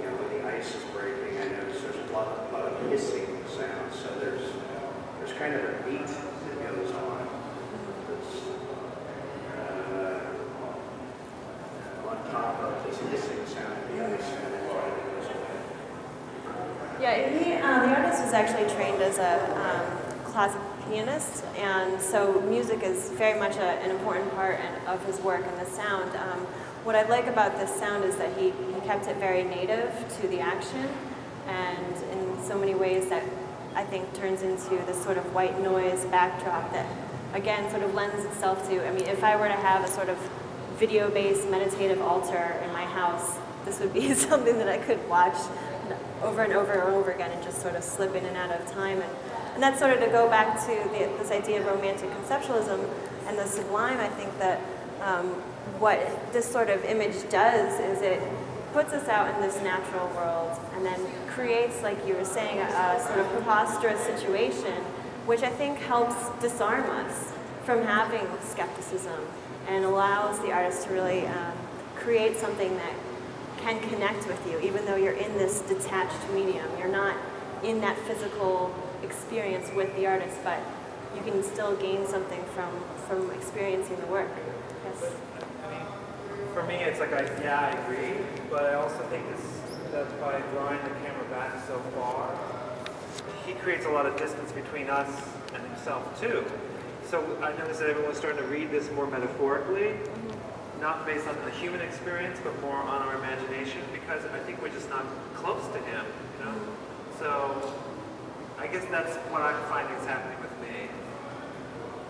you 0.00 0.04
know 0.04 0.14
when 0.20 0.28
the 0.36 0.40
ice 0.52 0.68
is 0.74 0.84
breaking, 0.92 1.40
I 1.40 1.48
notice 1.56 1.80
there's 1.80 1.96
a 1.96 2.12
lot, 2.12 2.28
of- 2.28 2.52
lot 2.52 2.64
of 2.68 2.76
hissing 2.90 3.26
sound. 3.48 3.88
So 3.92 4.08
there's 4.20 4.44
there's 5.18 5.32
kind 5.38 5.54
of 5.56 5.62
a 5.64 5.72
beat 5.88 6.06
that 6.06 6.56
goes 6.60 6.92
on. 6.92 7.24
That's 8.04 8.32
uh, 9.56 10.20
on 12.08 12.16
top 12.30 12.60
of 12.62 12.84
this 12.84 12.98
hissing 13.10 13.46
sound 13.46 13.72
of 13.80 13.88
the 13.96 14.04
ice 14.04 14.28
and 14.28 14.52
then 14.54 14.62
finally 14.70 15.04
goes 15.16 15.26
away. 15.32 15.56
Yeah, 17.00 17.14
he, 17.28 17.50
uh, 17.66 17.84
the 17.84 17.92
artist 17.92 18.22
was 18.22 18.32
actually 18.32 18.72
trained 18.74 19.02
as 19.02 19.18
a 19.18 19.34
um, 19.58 20.24
classic 20.30 20.60
pianist, 20.88 21.44
and 21.56 22.00
so 22.00 22.40
music 22.42 22.82
is 22.84 23.10
very 23.10 23.38
much 23.38 23.56
a, 23.56 23.70
an 23.82 23.90
important 23.90 24.32
part 24.34 24.60
of 24.86 25.04
his 25.04 25.18
work 25.20 25.44
and 25.44 25.58
the 25.58 25.68
sound. 25.68 26.14
Um, 26.16 26.46
what 26.84 26.94
I 26.94 27.02
like 27.08 27.26
about 27.26 27.58
this 27.58 27.74
sound 27.74 28.04
is 28.04 28.16
that 28.16 28.36
he, 28.38 28.52
he 28.72 28.80
kept 28.86 29.08
it 29.08 29.16
very 29.16 29.42
native 29.42 29.92
to 30.20 30.28
the 30.28 30.38
action, 30.38 30.88
and 31.48 31.96
in 32.12 32.44
so 32.44 32.56
many 32.56 32.74
ways 32.76 33.08
that 33.08 33.24
I 33.74 33.82
think 33.82 34.14
turns 34.14 34.42
into 34.42 34.76
this 34.86 35.02
sort 35.02 35.18
of 35.18 35.34
white 35.34 35.60
noise 35.60 36.04
backdrop 36.04 36.72
that, 36.72 36.86
again, 37.34 37.68
sort 37.70 37.82
of 37.82 37.94
lends 37.94 38.24
itself 38.24 38.68
to. 38.68 38.86
I 38.86 38.92
mean, 38.92 39.06
if 39.06 39.24
I 39.24 39.34
were 39.34 39.48
to 39.48 39.54
have 39.54 39.84
a 39.84 39.88
sort 39.88 40.08
of 40.08 40.16
video-based 40.76 41.50
meditative 41.50 42.00
altar 42.00 42.60
in 42.64 42.72
my 42.72 42.84
house, 42.84 43.38
this 43.64 43.80
would 43.80 43.92
be 43.92 44.14
something 44.30 44.56
that 44.58 44.68
I 44.68 44.78
could 44.78 45.06
watch 45.08 45.36
over 46.22 46.42
and 46.42 46.52
over 46.52 46.72
and 46.72 46.94
over 46.94 47.10
again 47.10 47.30
and 47.30 47.42
just 47.42 47.60
sort 47.60 47.74
of 47.74 47.84
slip 47.84 48.14
in 48.14 48.24
and 48.24 48.36
out 48.36 48.50
of 48.50 48.70
time. 48.70 49.00
And, 49.00 49.12
and 49.54 49.62
that's 49.62 49.78
sort 49.78 49.92
of 49.92 50.00
to 50.00 50.06
go 50.08 50.28
back 50.28 50.58
to 50.66 50.88
the, 50.90 51.10
this 51.18 51.30
idea 51.30 51.60
of 51.60 51.66
romantic 51.66 52.10
conceptualism 52.10 52.88
and 53.26 53.38
the 53.38 53.46
sublime. 53.46 53.98
I 53.98 54.08
think 54.08 54.36
that 54.38 54.60
um, 55.02 55.26
what 55.78 55.98
this 56.32 56.50
sort 56.50 56.70
of 56.70 56.84
image 56.84 57.28
does 57.28 57.78
is 57.80 58.02
it 58.02 58.20
puts 58.72 58.92
us 58.92 59.08
out 59.08 59.34
in 59.34 59.40
this 59.40 59.56
natural 59.62 60.06
world 60.08 60.58
and 60.74 60.84
then 60.84 61.00
creates, 61.28 61.82
like 61.82 61.96
you 62.06 62.14
were 62.14 62.24
saying, 62.24 62.58
a, 62.58 62.64
a 62.64 63.04
sort 63.06 63.18
of 63.18 63.28
preposterous 63.30 64.00
situation, 64.00 64.74
which 65.26 65.42
I 65.42 65.50
think 65.50 65.78
helps 65.78 66.14
disarm 66.40 66.88
us 66.90 67.32
from 67.64 67.82
having 67.82 68.26
skepticism 68.42 69.20
and 69.68 69.84
allows 69.84 70.38
the 70.40 70.52
artist 70.52 70.84
to 70.84 70.92
really 70.92 71.26
um, 71.26 71.52
create 71.96 72.36
something 72.36 72.76
that 72.76 72.94
can 73.66 73.80
connect 73.90 74.28
with 74.28 74.46
you, 74.46 74.60
even 74.60 74.84
though 74.84 74.94
you're 74.94 75.12
in 75.12 75.32
this 75.34 75.60
detached 75.60 76.30
medium. 76.32 76.66
You're 76.78 76.86
not 76.86 77.16
in 77.64 77.80
that 77.80 77.98
physical 77.98 78.72
experience 79.02 79.72
with 79.74 79.94
the 79.96 80.06
artist, 80.06 80.36
but 80.44 80.60
you 81.16 81.22
can 81.22 81.42
still 81.42 81.74
gain 81.76 82.06
something 82.06 82.42
from, 82.54 82.70
from 83.08 83.30
experiencing 83.32 84.00
the 84.00 84.06
work. 84.06 84.30
Yes. 84.84 85.12
I 85.64 85.70
mean, 85.70 85.86
for 86.54 86.62
me, 86.62 86.76
it's 86.76 87.00
like 87.00 87.12
I 87.12 87.22
yeah, 87.42 87.58
I 87.60 87.70
agree, 87.84 88.14
but 88.50 88.66
I 88.66 88.74
also 88.74 89.02
think 89.10 89.26
this 89.34 89.44
that 89.90 90.20
by 90.20 90.40
drawing 90.52 90.78
the 90.82 90.90
camera 91.00 91.24
back 91.30 91.66
so 91.66 91.78
far, 91.94 92.38
he 93.46 93.54
creates 93.54 93.86
a 93.86 93.90
lot 93.90 94.06
of 94.06 94.16
distance 94.16 94.52
between 94.52 94.88
us 94.90 95.28
and 95.54 95.62
himself 95.66 96.20
too. 96.20 96.44
So 97.04 97.20
I 97.42 97.56
noticed 97.56 97.80
that 97.80 97.90
everyone's 97.90 98.18
starting 98.18 98.42
to 98.42 98.48
read 98.48 98.70
this 98.70 98.90
more 98.92 99.06
metaphorically, 99.06 99.94
mm-hmm. 99.94 100.55
Not 100.80 101.06
based 101.06 101.26
on 101.26 101.36
the 101.44 101.50
human 101.50 101.80
experience, 101.80 102.38
but 102.42 102.58
more 102.60 102.76
on 102.76 103.02
our 103.02 103.16
imagination, 103.16 103.80
because 103.92 104.24
I 104.26 104.38
think 104.40 104.60
we're 104.60 104.70
just 104.70 104.90
not 104.90 105.04
close 105.34 105.66
to 105.72 105.78
him, 105.78 106.04
you 106.38 106.44
know. 106.44 106.54
So 107.18 107.74
I 108.58 108.66
guess 108.66 108.84
that's 108.90 109.16
what 109.30 109.42
I'm 109.42 109.62
finding 109.68 109.96
is 109.96 110.06
happening 110.06 110.38
with 110.40 110.52
me. 110.60 110.88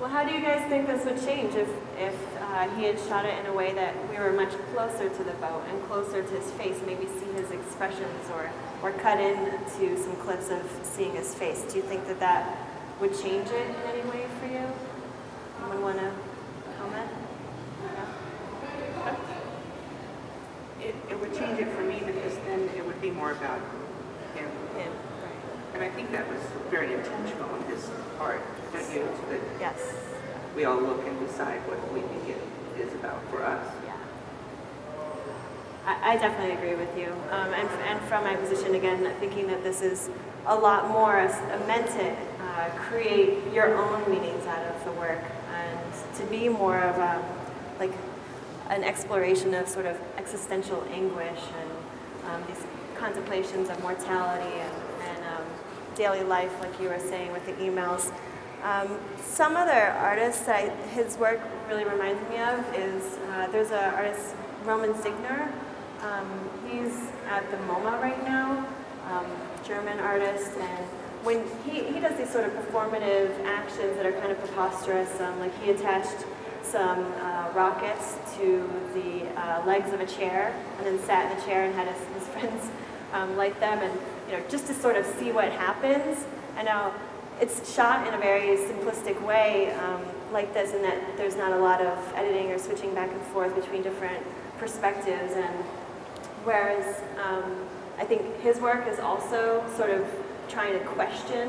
Well, 0.00 0.10
how 0.10 0.24
do 0.24 0.34
you 0.34 0.40
guys 0.40 0.68
think 0.68 0.86
this 0.86 1.04
would 1.06 1.24
change 1.24 1.54
if, 1.54 1.68
if 1.98 2.14
uh, 2.42 2.68
he 2.76 2.84
had 2.84 2.98
shot 3.00 3.24
it 3.24 3.38
in 3.38 3.46
a 3.46 3.54
way 3.54 3.72
that 3.72 3.94
we 4.10 4.18
were 4.18 4.32
much 4.32 4.52
closer 4.74 5.08
to 5.08 5.24
the 5.24 5.32
boat 5.34 5.62
and 5.70 5.82
closer 5.84 6.22
to 6.22 6.34
his 6.34 6.50
face, 6.52 6.78
maybe 6.84 7.06
see 7.06 7.32
his 7.32 7.50
expressions 7.50 8.30
or, 8.34 8.50
or 8.82 8.92
cut 8.92 9.18
into 9.20 9.96
some 9.96 10.14
clips 10.16 10.50
of 10.50 10.62
seeing 10.82 11.12
his 11.12 11.34
face? 11.34 11.62
Do 11.62 11.76
you 11.76 11.82
think 11.82 12.06
that 12.08 12.20
that 12.20 12.58
would 13.00 13.12
change 13.18 13.48
it 13.48 13.70
in 13.70 13.76
any 13.88 14.02
way 14.10 14.26
for 14.40 14.46
you? 14.46 14.66
Anyone 15.64 15.82
want 15.82 15.98
to 15.98 16.12
comment? 16.78 17.10
It, 20.80 20.94
it 21.10 21.20
would 21.20 21.34
change 21.34 21.58
it 21.58 21.68
for 21.74 21.82
me 21.82 22.00
because 22.04 22.36
then 22.46 22.68
it 22.76 22.86
would 22.86 23.00
be 23.00 23.10
more 23.10 23.32
about 23.32 23.58
him. 24.34 24.48
Yeah. 24.76 24.84
Right. 24.84 24.94
And 25.74 25.82
I 25.82 25.88
think 25.88 26.12
that 26.12 26.28
was 26.28 26.40
very 26.70 26.94
intentional 26.94 27.50
on 27.50 27.62
his 27.64 27.90
part, 28.18 28.40
don't 28.72 28.92
you? 28.92 29.04
So 29.04 29.30
that 29.30 29.40
Yes. 29.58 29.94
We 30.56 30.64
all 30.64 30.80
look 30.80 31.06
and 31.06 31.18
decide 31.26 31.60
what 31.68 31.78
we 31.92 32.00
think 32.00 32.30
it 32.30 32.80
is 32.80 32.92
about 32.94 33.22
for 33.30 33.44
us. 33.44 33.66
Yeah. 33.84 33.92
I, 35.84 36.14
I 36.14 36.16
definitely 36.16 36.54
agree 36.56 36.74
with 36.74 36.96
you. 36.98 37.12
Um, 37.30 37.52
and, 37.52 37.68
and 37.68 38.00
from 38.08 38.24
my 38.24 38.34
position, 38.36 38.74
again, 38.74 39.12
thinking 39.20 39.46
that 39.48 39.62
this 39.62 39.82
is 39.82 40.08
a 40.46 40.54
lot 40.56 40.88
more 40.88 41.18
s- 41.18 41.40
meant 41.68 41.86
to 41.88 42.10
uh, 42.42 42.70
create 42.88 43.38
your 43.52 43.76
own 43.76 44.10
meanings 44.10 44.46
out 44.46 44.64
of 44.74 44.84
the 44.84 44.92
work 44.92 45.22
and 45.54 45.78
to 46.16 46.24
be 46.26 46.48
more 46.48 46.78
of 46.80 46.96
a, 46.96 47.22
like, 47.78 47.92
an 48.70 48.82
exploration 48.82 49.54
of 49.54 49.68
sort 49.68 49.86
of 49.86 49.96
existential 50.16 50.82
anguish 50.90 51.40
and 51.60 51.70
um, 52.30 52.42
these 52.48 52.64
contemplations 52.96 53.68
of 53.68 53.80
mortality 53.82 54.54
and, 54.58 54.72
and 55.08 55.18
um, 55.36 55.44
daily 55.94 56.22
life, 56.24 56.50
like 56.60 56.80
you 56.80 56.88
were 56.88 56.98
saying 56.98 57.30
with 57.32 57.44
the 57.46 57.52
emails. 57.62 58.10
Um, 58.66 58.98
some 59.22 59.56
other 59.56 59.94
artists 60.00 60.44
that 60.46 60.56
I, 60.56 60.86
his 60.88 61.16
work 61.18 61.38
really 61.68 61.84
reminds 61.84 62.20
me 62.28 62.38
of 62.38 62.58
is 62.74 63.16
uh, 63.30 63.46
there's 63.52 63.70
an 63.70 63.94
artist, 63.94 64.34
Roman 64.64 64.92
Signer. 65.00 65.52
Um, 66.02 66.50
he's 66.68 66.98
at 67.28 67.48
the 67.52 67.58
MoMA 67.58 68.02
right 68.02 68.20
now, 68.24 68.66
um, 69.08 69.26
German 69.64 70.00
artist, 70.00 70.50
and 70.58 70.84
when 71.22 71.44
he, 71.64 71.84
he 71.84 72.00
does 72.00 72.18
these 72.18 72.28
sort 72.28 72.44
of 72.44 72.54
performative 72.54 73.30
actions 73.44 73.96
that 73.98 74.04
are 74.04 74.12
kind 74.18 74.32
of 74.32 74.38
preposterous, 74.40 75.20
um, 75.20 75.38
like 75.38 75.56
he 75.62 75.70
attached 75.70 76.26
some 76.64 77.04
uh, 77.20 77.48
rockets 77.54 78.16
to 78.36 78.68
the 78.94 79.28
uh, 79.40 79.64
legs 79.64 79.92
of 79.92 80.00
a 80.00 80.06
chair 80.06 80.52
and 80.78 80.86
then 80.88 80.98
sat 80.98 81.30
in 81.30 81.38
the 81.38 81.44
chair 81.44 81.66
and 81.66 81.74
had 81.76 81.86
his, 81.86 82.04
his 82.18 82.28
friends 82.34 82.68
um, 83.12 83.36
light 83.36 83.58
them 83.60 83.78
and 83.78 83.92
you 84.26 84.36
know 84.36 84.42
just 84.48 84.66
to 84.66 84.74
sort 84.74 84.96
of 84.96 85.06
see 85.20 85.30
what 85.30 85.52
happens. 85.52 86.26
And 86.56 86.66
now 86.66 86.92
it's 87.40 87.74
shot 87.74 88.06
in 88.06 88.14
a 88.14 88.18
very 88.18 88.56
simplistic 88.56 89.20
way 89.26 89.72
um, 89.74 90.02
like 90.32 90.54
this 90.54 90.72
in 90.72 90.82
that 90.82 91.16
there's 91.16 91.36
not 91.36 91.52
a 91.52 91.58
lot 91.58 91.80
of 91.80 91.98
editing 92.14 92.50
or 92.50 92.58
switching 92.58 92.94
back 92.94 93.10
and 93.12 93.22
forth 93.26 93.54
between 93.54 93.82
different 93.82 94.24
perspectives. 94.58 95.34
And 95.34 95.54
whereas 96.44 97.02
um, 97.22 97.44
I 97.98 98.04
think 98.04 98.40
his 98.40 98.60
work 98.60 98.86
is 98.88 98.98
also 98.98 99.64
sort 99.76 99.90
of 99.90 100.06
trying 100.48 100.78
to 100.78 100.84
question 100.86 101.48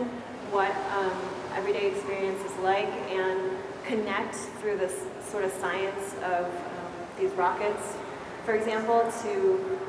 what 0.52 0.72
um, 0.98 1.12
everyday 1.56 1.88
experience 1.88 2.42
is 2.44 2.58
like 2.60 2.88
and 3.10 3.52
connect 3.86 4.36
through 4.36 4.78
this 4.78 5.06
sort 5.22 5.44
of 5.44 5.52
science 5.54 6.14
of 6.24 6.46
um, 6.46 6.92
these 7.20 7.32
rockets, 7.32 7.96
for 8.46 8.54
example, 8.54 9.12
to 9.24 9.80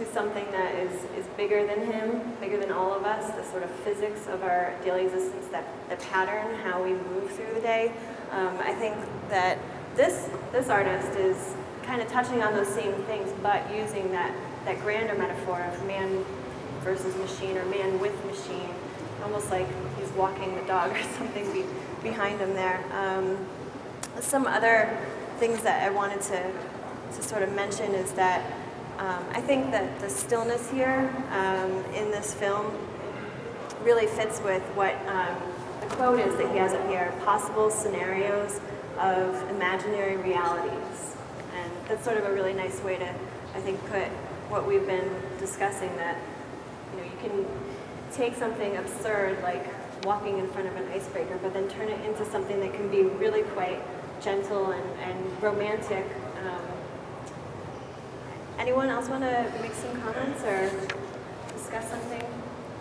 to 0.00 0.06
something 0.06 0.50
that 0.50 0.74
is, 0.76 1.04
is 1.18 1.26
bigger 1.36 1.66
than 1.66 1.84
him, 1.92 2.22
bigger 2.40 2.56
than 2.56 2.72
all 2.72 2.94
of 2.94 3.04
us, 3.04 3.30
the 3.32 3.44
sort 3.44 3.62
of 3.62 3.70
physics 3.70 4.26
of 4.28 4.42
our 4.42 4.74
daily 4.82 5.04
existence, 5.04 5.46
that 5.48 5.66
the 5.90 5.96
pattern, 5.96 6.54
how 6.60 6.82
we 6.82 6.92
move 6.92 7.30
through 7.32 7.52
the 7.54 7.60
day. 7.60 7.92
Um, 8.30 8.56
I 8.60 8.72
think 8.72 8.96
that 9.28 9.58
this 9.96 10.30
this 10.52 10.70
artist 10.70 11.18
is 11.18 11.54
kind 11.82 12.00
of 12.00 12.08
touching 12.08 12.42
on 12.42 12.54
those 12.54 12.68
same 12.68 12.94
things, 13.04 13.30
but 13.42 13.62
using 13.74 14.10
that 14.12 14.34
that 14.64 14.80
grander 14.80 15.14
metaphor 15.14 15.60
of 15.60 15.86
man 15.86 16.24
versus 16.80 17.14
machine 17.16 17.58
or 17.58 17.64
man 17.66 18.00
with 18.00 18.16
machine, 18.24 18.70
almost 19.22 19.50
like 19.50 19.66
he's 19.98 20.10
walking 20.12 20.54
the 20.54 20.62
dog 20.62 20.92
or 20.96 21.02
something 21.18 21.52
be, 21.52 21.64
behind 22.02 22.40
him 22.40 22.54
there. 22.54 22.82
Um, 22.94 23.36
some 24.18 24.46
other 24.46 24.96
things 25.38 25.62
that 25.62 25.82
I 25.86 25.90
wanted 25.90 26.22
to, 26.22 26.50
to 27.16 27.22
sort 27.22 27.42
of 27.42 27.52
mention 27.54 27.94
is 27.94 28.12
that 28.12 28.42
um, 29.00 29.24
I 29.32 29.40
think 29.40 29.70
that 29.70 29.98
the 30.00 30.10
stillness 30.10 30.70
here 30.70 31.10
um, 31.30 31.72
in 31.94 32.10
this 32.10 32.34
film 32.34 32.70
really 33.82 34.06
fits 34.06 34.42
with 34.42 34.62
what 34.76 34.94
um, 35.08 35.40
the 35.80 35.86
quote 35.96 36.20
is 36.20 36.36
that 36.36 36.52
he 36.52 36.58
has 36.58 36.74
up 36.74 36.86
here 36.86 37.10
possible 37.24 37.70
scenarios 37.70 38.60
of 38.98 39.34
imaginary 39.48 40.18
realities. 40.18 41.16
And 41.54 41.72
that's 41.88 42.04
sort 42.04 42.18
of 42.18 42.26
a 42.26 42.32
really 42.34 42.52
nice 42.52 42.78
way 42.82 42.98
to, 42.98 43.08
I 43.54 43.60
think, 43.60 43.80
put 43.86 44.04
what 44.50 44.66
we've 44.68 44.86
been 44.86 45.10
discussing 45.38 45.96
that 45.96 46.18
you 46.92 47.00
know 47.00 47.04
you 47.06 47.18
can 47.20 47.46
take 48.12 48.34
something 48.34 48.76
absurd 48.76 49.42
like 49.42 49.64
walking 50.04 50.38
in 50.38 50.48
front 50.48 50.68
of 50.68 50.76
an 50.76 50.86
icebreaker, 50.92 51.38
but 51.42 51.54
then 51.54 51.68
turn 51.70 51.88
it 51.88 52.04
into 52.04 52.26
something 52.26 52.60
that 52.60 52.74
can 52.74 52.90
be 52.90 53.04
really 53.04 53.44
quite 53.54 53.80
gentle 54.20 54.72
and, 54.72 55.00
and 55.00 55.42
romantic. 55.42 56.04
Anyone 58.60 58.90
else 58.90 59.08
want 59.08 59.22
to 59.22 59.50
make 59.62 59.72
some 59.72 59.98
comments 60.02 60.44
or 60.44 60.70
discuss 61.54 61.88
something 61.88 62.22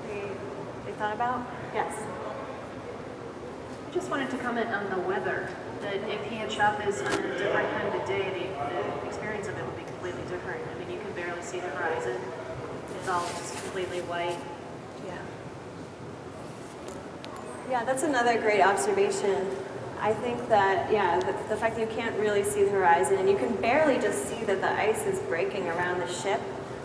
they, 0.05 0.23
they 0.85 0.91
thought 0.97 1.15
about? 1.15 1.47
Yes. 1.73 1.95
I 3.87 3.93
just 3.93 4.09
wanted 4.11 4.29
to 4.31 4.37
comment 4.39 4.67
on 4.71 4.89
the 4.89 4.99
weather, 5.07 5.49
that 5.79 5.95
if 5.95 6.25
he 6.25 6.35
had 6.35 6.51
shot 6.51 6.83
this 6.83 6.99
on 6.99 7.13
a 7.13 7.37
different 7.37 7.71
kind 7.71 7.95
of 7.95 8.05
day, 8.05 8.27
the, 8.27 8.75
the 8.75 9.07
experience 9.07 9.47
of 9.47 9.57
it 9.57 9.65
would 9.65 9.77
be 9.77 9.83
completely 9.83 10.21
different. 10.23 10.59
I 10.69 10.79
mean, 10.79 10.91
you 10.91 10.99
can 10.99 11.13
barely 11.13 11.41
see 11.41 11.61
the 11.61 11.69
horizon. 11.69 12.19
It's 12.99 13.07
all 13.07 13.25
just 13.29 13.53
completely 13.63 14.01
white. 14.01 14.37
Yeah. 15.07 15.17
Yeah, 17.71 17.85
that's 17.85 18.03
another 18.03 18.37
great 18.41 18.61
observation. 18.61 19.47
I 20.01 20.13
think 20.13 20.47
that, 20.47 20.91
yeah, 20.91 21.19
the, 21.19 21.33
the, 21.49 21.57
fact 21.57 21.75
that 21.75 21.81
you 21.81 21.93
can't 21.93 22.17
really 22.17 22.43
see 22.43 22.63
the 22.63 22.71
horizon 22.71 23.17
and 23.17 23.29
you 23.29 23.37
can 23.37 23.53
barely 23.55 23.99
just 23.99 24.29
see 24.29 24.45
that 24.45 24.61
the 24.61 24.71
ice 24.71 25.05
is 25.05 25.19
breaking 25.23 25.67
around 25.67 25.99
the 25.99 26.07
ship, 26.07 26.39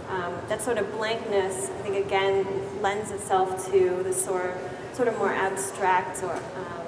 um, 0.09 0.35
that 0.49 0.61
sort 0.61 0.79
of 0.79 0.91
blankness, 0.93 1.71
I 1.71 1.83
think, 1.83 2.05
again, 2.05 2.45
lends 2.83 3.13
itself 3.13 3.71
to 3.71 4.03
the 4.03 4.13
sort 4.13 4.47
of, 4.47 4.97
sort 4.97 5.07
of 5.07 5.17
more 5.17 5.33
abstract 5.33 6.25
or 6.25 6.35
um, 6.35 6.85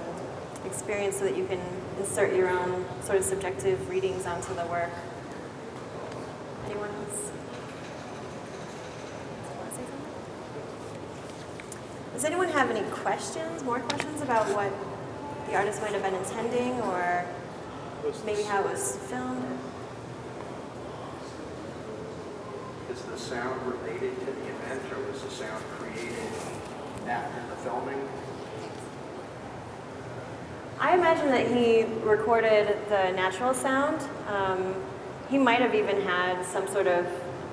experience 0.64 1.16
so 1.16 1.24
that 1.24 1.36
you 1.36 1.46
can 1.46 1.60
insert 2.00 2.34
your 2.34 2.50
own 2.50 2.84
sort 3.02 3.18
of 3.18 3.24
subjective 3.24 3.88
readings 3.88 4.26
onto 4.26 4.52
the 4.54 4.66
work. 4.66 4.90
Anyone 6.64 6.90
else? 6.90 7.30
Does 12.14 12.24
anyone 12.24 12.48
have 12.48 12.68
any 12.70 12.82
questions, 12.90 13.62
more 13.62 13.78
questions 13.78 14.22
about 14.22 14.46
what 14.48 14.72
the 15.46 15.54
artist 15.54 15.80
might 15.80 15.92
have 15.92 16.02
been 16.02 16.14
intending 16.14 16.80
or 16.80 17.24
maybe 18.24 18.42
how 18.42 18.60
it 18.60 18.70
was 18.70 18.96
filmed? 19.08 19.44
Is 22.90 23.02
the 23.02 23.18
sound 23.18 23.60
related 23.66 24.18
to 24.20 24.26
the 24.26 24.32
event 24.32 24.82
or 24.92 25.10
was 25.10 25.22
the 25.22 25.30
sound 25.30 25.64
created 25.78 26.16
after 27.06 27.40
the 27.48 27.56
filming? 27.56 28.08
I 30.78 30.94
imagine 30.94 31.28
that 31.28 31.46
he 31.48 31.84
recorded 32.04 32.76
the 32.88 33.12
natural 33.12 33.54
sound. 33.54 34.00
Um, 34.28 34.74
he 35.30 35.38
might 35.38 35.60
have 35.60 35.74
even 35.74 36.00
had 36.02 36.44
some 36.44 36.66
sort 36.68 36.86
of 36.86 37.06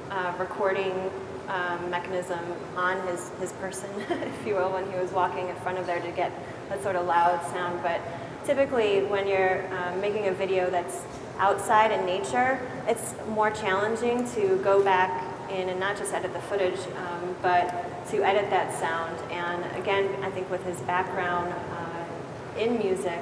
uh, 0.10 0.34
recording 0.38 1.10
um, 1.48 1.90
mechanism 1.90 2.40
on 2.76 3.06
his, 3.08 3.30
his 3.40 3.52
person, 3.54 3.90
if 4.10 4.46
you 4.46 4.56
will, 4.56 4.72
when 4.72 4.90
he 4.92 4.98
was 4.98 5.12
walking 5.12 5.48
in 5.48 5.56
front 5.58 5.78
of 5.78 5.86
there 5.86 6.02
to 6.02 6.12
get 6.12 6.32
that 6.70 6.82
sort 6.84 6.96
of 6.96 7.05
loud 7.05 7.41
sound. 7.51 7.82
But 7.82 8.01
typically, 8.46 9.03
when 9.03 9.27
you're 9.27 9.65
um, 9.75 10.01
making 10.01 10.27
a 10.27 10.34
video 10.34 10.70
that's 10.70 11.03
outside 11.38 11.91
in 11.91 12.05
nature, 12.05 12.60
it's 12.88 13.15
more 13.29 13.51
challenging 13.51 14.27
to 14.32 14.58
go 14.63 14.84
back 14.84 15.24
in 15.51 15.70
and 15.70 15.79
not 15.79 15.98
just 15.98 16.13
edit 16.13 16.34
the 16.34 16.41
footage, 16.41 16.79
um, 16.98 17.36
but 17.41 17.70
to 18.10 18.24
edit 18.24 18.50
that 18.50 18.74
sound. 18.74 19.17
And 19.32 19.63
again, 19.79 20.10
I 20.24 20.29
think 20.32 20.50
with 20.50 20.63
his 20.65 20.79
background 20.82 21.53
uh, 21.53 22.60
in 22.60 22.77
music 22.77 23.22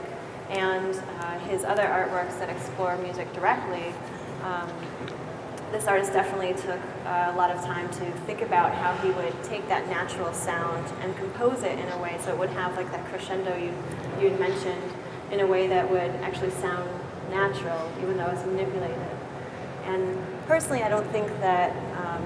and 0.49 0.95
uh, 1.19 1.39
his 1.39 1.63
other 1.63 1.83
artworks 1.83 2.37
that 2.39 2.49
explore 2.49 2.97
music 2.97 3.31
directly, 3.33 3.93
um, 4.43 4.69
this 5.71 5.87
artist 5.87 6.13
definitely 6.13 6.53
took 6.61 6.79
uh, 7.05 7.31
a 7.33 7.35
lot 7.37 7.49
of 7.49 7.63
time 7.63 7.89
to 7.89 8.11
think 8.25 8.41
about 8.41 8.73
how 8.73 8.93
he 8.97 9.09
would 9.11 9.43
take 9.43 9.67
that 9.67 9.87
natural 9.87 10.33
sound 10.33 10.85
and 11.01 11.15
compose 11.17 11.63
it 11.63 11.77
in 11.79 11.87
a 11.89 11.97
way 11.99 12.17
so 12.23 12.31
it 12.31 12.37
would 12.37 12.49
have 12.49 12.75
like 12.75 12.91
that 12.91 13.05
crescendo 13.07 13.55
you 13.55 13.73
you 14.19 14.29
had 14.29 14.39
mentioned 14.39 14.93
in 15.31 15.39
a 15.39 15.47
way 15.47 15.67
that 15.67 15.89
would 15.89 16.11
actually 16.21 16.51
sound 16.51 16.87
natural 17.31 17.91
even 18.01 18.17
though 18.17 18.27
it's 18.27 18.45
manipulated. 18.45 18.97
And 19.85 20.17
personally, 20.45 20.83
I 20.83 20.89
don't 20.89 21.09
think 21.11 21.27
that 21.39 21.71
um, 21.97 22.23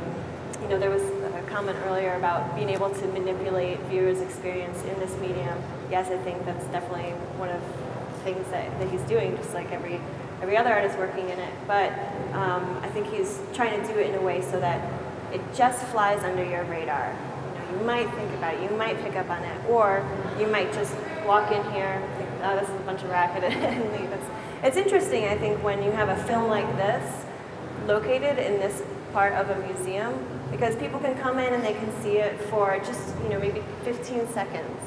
you 0.61 0.67
know 0.67 0.77
there 0.77 0.89
was 0.89 1.03
a 1.03 1.43
comment 1.47 1.77
earlier 1.85 2.15
about 2.15 2.55
being 2.55 2.69
able 2.69 2.89
to 2.89 3.07
manipulate 3.07 3.79
viewers' 3.83 4.19
experience 4.19 4.83
in 4.83 4.99
this 4.99 5.15
medium. 5.19 5.57
Yes, 5.89 6.09
I 6.09 6.17
think 6.17 6.43
that's 6.45 6.65
definitely 6.67 7.11
one 7.37 7.49
of 7.49 7.61
the 7.61 8.19
things 8.23 8.45
that, 8.51 8.77
that 8.79 8.89
he's 8.89 9.01
doing, 9.01 9.37
just 9.37 9.53
like 9.53 9.71
every 9.71 10.01
every 10.45 10.57
other 10.57 10.71
artist 10.71 10.95
working 10.99 11.27
in 11.27 11.39
it, 11.39 11.53
but 11.65 11.91
um, 12.33 12.77
I 12.83 12.89
think 12.89 13.11
he's 13.11 13.41
trying 13.55 13.81
to 13.81 13.87
do 13.91 13.97
it 13.99 14.11
in 14.11 14.13
a 14.13 14.21
way 14.21 14.43
so 14.43 14.59
that 14.59 14.79
it 15.33 15.41
just 15.55 15.83
flies 15.87 16.23
under 16.23 16.45
your 16.45 16.63
radar. 16.65 17.17
You 17.47 17.59
know, 17.59 17.79
you 17.79 17.85
might 17.87 18.07
think 18.13 18.31
about 18.35 18.53
it, 18.53 18.61
you 18.61 18.77
might 18.77 18.95
pick 19.01 19.15
up 19.15 19.27
on 19.27 19.43
it, 19.43 19.59
or 19.67 20.07
you 20.39 20.45
might 20.45 20.71
just 20.71 20.95
walk 21.25 21.51
in 21.51 21.63
here, 21.71 21.99
think, 22.19 22.29
oh, 22.43 22.59
this 22.59 22.69
is 22.69 22.75
a 22.75 22.83
bunch 22.83 23.01
of 23.01 23.09
racket, 23.09 23.43
and 23.53 23.91
leave. 23.93 24.11
It's, 24.11 24.25
it's 24.61 24.77
interesting, 24.77 25.25
I 25.25 25.35
think, 25.35 25.63
when 25.63 25.81
you 25.81 25.89
have 25.89 26.09
a 26.09 26.23
film 26.25 26.47
like 26.47 26.67
this 26.77 27.25
located 27.87 28.37
in 28.37 28.59
this 28.59 28.83
part 29.13 29.33
of 29.33 29.49
a 29.49 29.59
museum, 29.65 30.13
because 30.51 30.75
people 30.75 30.99
can 30.99 31.17
come 31.17 31.39
in 31.39 31.55
and 31.55 31.63
they 31.63 31.73
can 31.73 31.91
see 32.03 32.17
it 32.17 32.39
for 32.51 32.77
just, 32.85 33.15
you 33.23 33.29
know, 33.29 33.39
maybe 33.39 33.63
15 33.83 34.27
seconds 34.27 34.79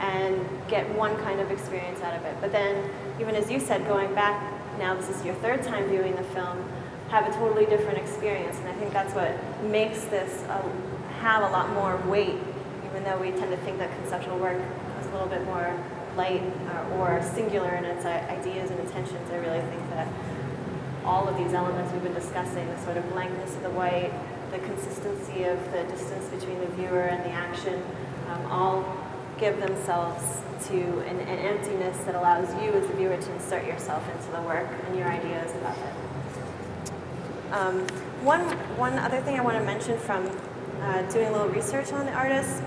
and 0.00 0.38
get 0.68 0.86
one 0.94 1.16
kind 1.22 1.40
of 1.40 1.50
experience 1.50 2.02
out 2.02 2.14
of 2.14 2.22
it. 2.26 2.36
But 2.42 2.52
then, 2.52 2.90
even 3.20 3.34
as 3.34 3.50
you 3.50 3.58
said, 3.58 3.86
going 3.86 4.14
back 4.14 4.57
now 4.78 4.94
this 4.94 5.08
is 5.08 5.24
your 5.24 5.34
third 5.36 5.62
time 5.62 5.88
viewing 5.88 6.14
the 6.16 6.24
film, 6.24 6.64
have 7.08 7.26
a 7.28 7.32
totally 7.34 7.66
different 7.66 7.98
experience. 7.98 8.56
And 8.58 8.68
I 8.68 8.74
think 8.74 8.92
that's 8.92 9.14
what 9.14 9.32
makes 9.64 10.04
this 10.04 10.42
uh, 10.44 10.62
have 11.20 11.42
a 11.42 11.52
lot 11.52 11.70
more 11.72 11.96
weight, 12.10 12.36
even 12.86 13.04
though 13.04 13.18
we 13.18 13.30
tend 13.30 13.50
to 13.50 13.56
think 13.58 13.78
that 13.78 13.90
conceptual 14.00 14.38
work 14.38 14.60
is 15.00 15.06
a 15.06 15.10
little 15.12 15.28
bit 15.28 15.44
more 15.44 15.74
light 16.16 16.42
uh, 16.68 16.96
or 16.96 17.22
singular 17.22 17.74
in 17.74 17.84
its 17.84 18.04
ideas 18.04 18.70
and 18.70 18.80
intentions. 18.80 19.30
I 19.30 19.36
really 19.36 19.60
think 19.60 19.90
that 19.90 20.08
all 21.04 21.28
of 21.28 21.36
these 21.36 21.54
elements 21.54 21.92
we've 21.92 22.02
been 22.02 22.14
discussing, 22.14 22.66
the 22.68 22.78
sort 22.84 22.96
of 22.96 23.08
blankness 23.10 23.54
of 23.56 23.62
the 23.62 23.70
white, 23.70 24.12
the 24.50 24.58
consistency 24.58 25.44
of 25.44 25.58
the 25.72 25.84
distance 25.84 26.28
between 26.28 26.58
the 26.60 26.66
viewer 26.68 27.02
and 27.02 27.24
the 27.24 27.30
action, 27.30 27.82
um, 28.28 28.46
all 28.50 28.96
give 29.38 29.58
themselves 29.60 30.42
to 30.66 31.00
an, 31.00 31.20
an, 31.20 31.38
emptiness 31.38 31.96
that 32.04 32.14
allows 32.14 32.48
you 32.62 32.70
as 32.72 32.86
the 32.86 32.94
viewer 32.94 33.16
to 33.16 33.32
insert 33.32 33.66
yourself 33.66 34.02
into 34.10 34.30
the 34.32 34.42
work 34.42 34.68
and 34.86 34.96
your 34.96 35.06
ideas 35.06 35.50
about 35.56 35.76
it. 35.78 36.92
Um, 37.52 37.86
one, 38.24 38.40
one 38.76 38.98
other 38.98 39.20
thing 39.20 39.38
I 39.38 39.42
want 39.42 39.56
to 39.58 39.64
mention 39.64 39.98
from 39.98 40.28
uh, 40.82 41.02
doing 41.10 41.28
a 41.28 41.32
little 41.32 41.48
research 41.48 41.92
on 41.92 42.06
the 42.06 42.12
artist, 42.12 42.62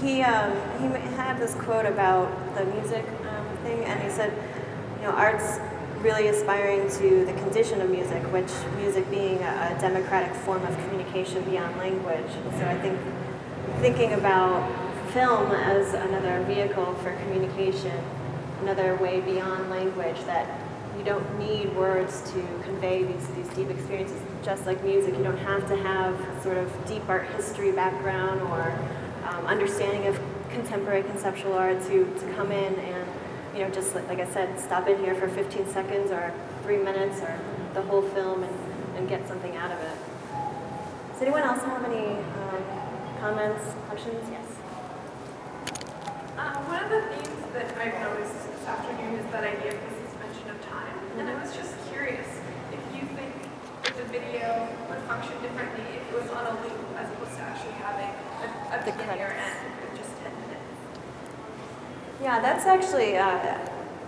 he, 0.00 0.22
um, 0.22 0.52
he 0.80 0.86
had 1.16 1.38
this 1.38 1.54
quote 1.54 1.86
about 1.86 2.28
the 2.54 2.64
music 2.64 3.04
um, 3.28 3.56
thing, 3.58 3.84
and 3.84 4.02
he 4.02 4.10
said, 4.10 4.32
you 4.96 5.06
know, 5.06 5.12
art's 5.12 5.60
really 6.00 6.28
aspiring 6.28 6.90
to 6.90 7.24
the 7.26 7.32
condition 7.34 7.80
of 7.80 7.90
music, 7.90 8.22
which 8.32 8.50
music 8.76 9.08
being 9.10 9.38
a, 9.38 9.76
a 9.76 9.80
democratic 9.80 10.34
form 10.34 10.64
of 10.64 10.74
communication 10.88 11.44
beyond 11.44 11.76
language. 11.76 12.30
so 12.58 12.66
I 12.66 12.78
think 12.78 12.98
thinking 13.80 14.14
about 14.14 14.89
film 15.12 15.50
as 15.50 15.92
another 15.94 16.42
vehicle 16.44 16.94
for 16.96 17.12
communication, 17.22 17.98
another 18.62 18.96
way 18.96 19.20
beyond 19.20 19.68
language 19.68 20.18
that 20.26 20.60
you 20.96 21.04
don't 21.04 21.38
need 21.38 21.74
words 21.74 22.20
to 22.30 22.40
convey 22.62 23.02
these, 23.04 23.26
these 23.28 23.48
deep 23.56 23.70
experiences. 23.70 24.20
Just 24.42 24.66
like 24.66 24.84
music, 24.84 25.16
you 25.16 25.24
don't 25.24 25.38
have 25.38 25.66
to 25.68 25.76
have 25.76 26.14
sort 26.42 26.58
of 26.58 26.70
deep 26.86 27.08
art 27.08 27.26
history 27.30 27.72
background 27.72 28.40
or 28.42 28.78
um, 29.28 29.46
understanding 29.46 30.06
of 30.06 30.20
contemporary 30.50 31.02
conceptual 31.02 31.54
art 31.54 31.80
to, 31.84 32.04
to 32.20 32.32
come 32.34 32.52
in 32.52 32.74
and, 32.74 33.08
you 33.54 33.64
know, 33.64 33.70
just 33.70 33.94
like, 33.94 34.20
I 34.20 34.26
said, 34.26 34.60
stop 34.60 34.88
in 34.88 34.98
here 34.98 35.14
for 35.14 35.28
15 35.28 35.68
seconds 35.68 36.10
or 36.10 36.32
three 36.62 36.78
minutes 36.78 37.20
or 37.20 37.38
the 37.74 37.82
whole 37.82 38.02
film 38.02 38.42
and, 38.42 38.54
and 38.96 39.08
get 39.08 39.26
something 39.26 39.56
out 39.56 39.72
of 39.72 39.80
it. 39.80 39.98
Does 41.12 41.22
anyone 41.22 41.42
else 41.42 41.62
have 41.62 41.84
any 41.84 42.16
um, 42.16 42.62
comments, 43.20 43.74
questions? 43.88 44.28
Yes. 44.30 44.46
Uh, 46.36 46.56
one 46.64 46.82
of 46.82 46.90
the 46.90 47.02
themes 47.14 47.52
that 47.52 47.69
I've 47.80 47.98
noticed 47.98 48.34
this 48.34 48.66
afternoon 48.66 49.14
is 49.14 49.24
that 49.32 49.42
idea 49.42 49.72
of 49.72 49.80
the 49.80 50.04
suspension 50.04 50.50
of 50.50 50.60
time. 50.68 51.00
And 51.16 51.30
I 51.30 51.40
was 51.40 51.56
just 51.56 51.72
curious 51.88 52.28
if 52.76 52.82
you 52.92 53.08
think 53.16 53.32
that 53.84 53.96
the 53.96 54.04
video 54.04 54.68
would 54.90 54.98
function 55.08 55.32
differently 55.40 55.84
if 55.96 56.12
it 56.12 56.20
was 56.20 56.30
on 56.30 56.44
a 56.44 56.50
loop 56.60 56.76
as 56.98 57.08
opposed 57.08 57.36
to 57.36 57.40
actually 57.40 57.72
having 57.80 58.12
a, 58.44 58.76
a 58.76 58.84
The 58.84 58.92
beginning 58.92 59.22
or 59.22 59.32
end 59.32 59.64
with 59.80 59.98
just 59.98 60.12
10 60.20 60.30
minutes. 60.44 60.76
Yeah, 62.20 62.38
that's 62.42 62.66
actually, 62.66 63.16
uh, 63.16 63.56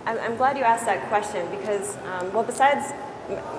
I'm, 0.05 0.19
I'm 0.19 0.35
glad 0.37 0.55
you 0.55 0.63
asked 0.63 0.85
that 0.85 1.09
question 1.09 1.49
because, 1.49 1.97
um, 2.13 2.31
well, 2.31 2.43
besides, 2.43 2.93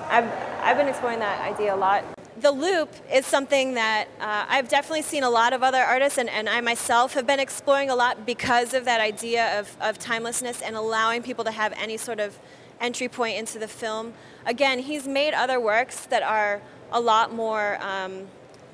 I've, 0.07 0.31
I've 0.63 0.77
been 0.77 0.87
exploring 0.87 1.19
that 1.19 1.41
idea 1.41 1.75
a 1.75 1.77
lot. 1.77 2.14
The 2.41 2.51
loop 2.51 2.89
is 3.11 3.25
something 3.25 3.75
that 3.75 4.07
uh, 4.19 4.45
I've 4.49 4.67
definitely 4.67 5.03
seen 5.03 5.23
a 5.23 5.29
lot 5.29 5.53
of 5.53 5.63
other 5.63 5.81
artists, 5.81 6.17
and, 6.17 6.29
and 6.29 6.49
I 6.49 6.59
myself 6.59 7.13
have 7.13 7.25
been 7.25 7.39
exploring 7.39 7.89
a 7.89 7.95
lot 7.95 8.25
because 8.25 8.73
of 8.73 8.83
that 8.83 8.99
idea 8.99 9.57
of, 9.57 9.75
of 9.79 9.97
timelessness 9.99 10.61
and 10.61 10.75
allowing 10.75 11.23
people 11.23 11.45
to 11.45 11.51
have 11.51 11.71
any 11.77 11.95
sort 11.95 12.19
of 12.19 12.37
entry 12.81 13.07
point 13.07 13.37
into 13.37 13.57
the 13.57 13.69
film. 13.69 14.13
Again, 14.45 14.79
he's 14.79 15.07
made 15.07 15.33
other 15.33 15.61
works 15.61 16.05
that 16.07 16.23
are 16.23 16.61
a 16.91 16.99
lot 16.99 17.33
more 17.33 17.77
um, 17.81 18.27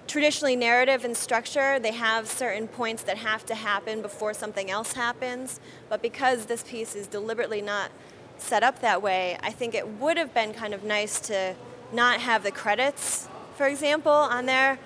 traditionally 0.07 0.55
narrative 0.55 1.05
in 1.05 1.13
structure. 1.13 1.79
They 1.79 1.93
have 1.93 2.27
certain 2.27 2.67
points 2.67 3.03
that 3.03 3.17
have 3.17 3.45
to 3.45 3.55
happen 3.55 4.01
before 4.01 4.33
something 4.33 4.71
else 4.71 4.93
happens. 4.93 5.59
But 5.87 6.01
because 6.01 6.47
this 6.47 6.63
piece 6.63 6.95
is 6.95 7.05
deliberately 7.05 7.61
not 7.61 7.91
set 8.39 8.63
up 8.63 8.81
that 8.81 9.03
way, 9.03 9.37
I 9.43 9.51
think 9.51 9.75
it 9.75 9.87
would 9.87 10.17
have 10.17 10.33
been 10.33 10.51
kind 10.51 10.73
of 10.73 10.83
nice 10.83 11.19
to 11.21 11.55
not 11.93 12.21
have 12.21 12.43
the 12.43 12.51
credits, 12.51 13.27
for 13.55 13.67
example, 13.67 14.11
on 14.11 14.45
there. 14.45 14.79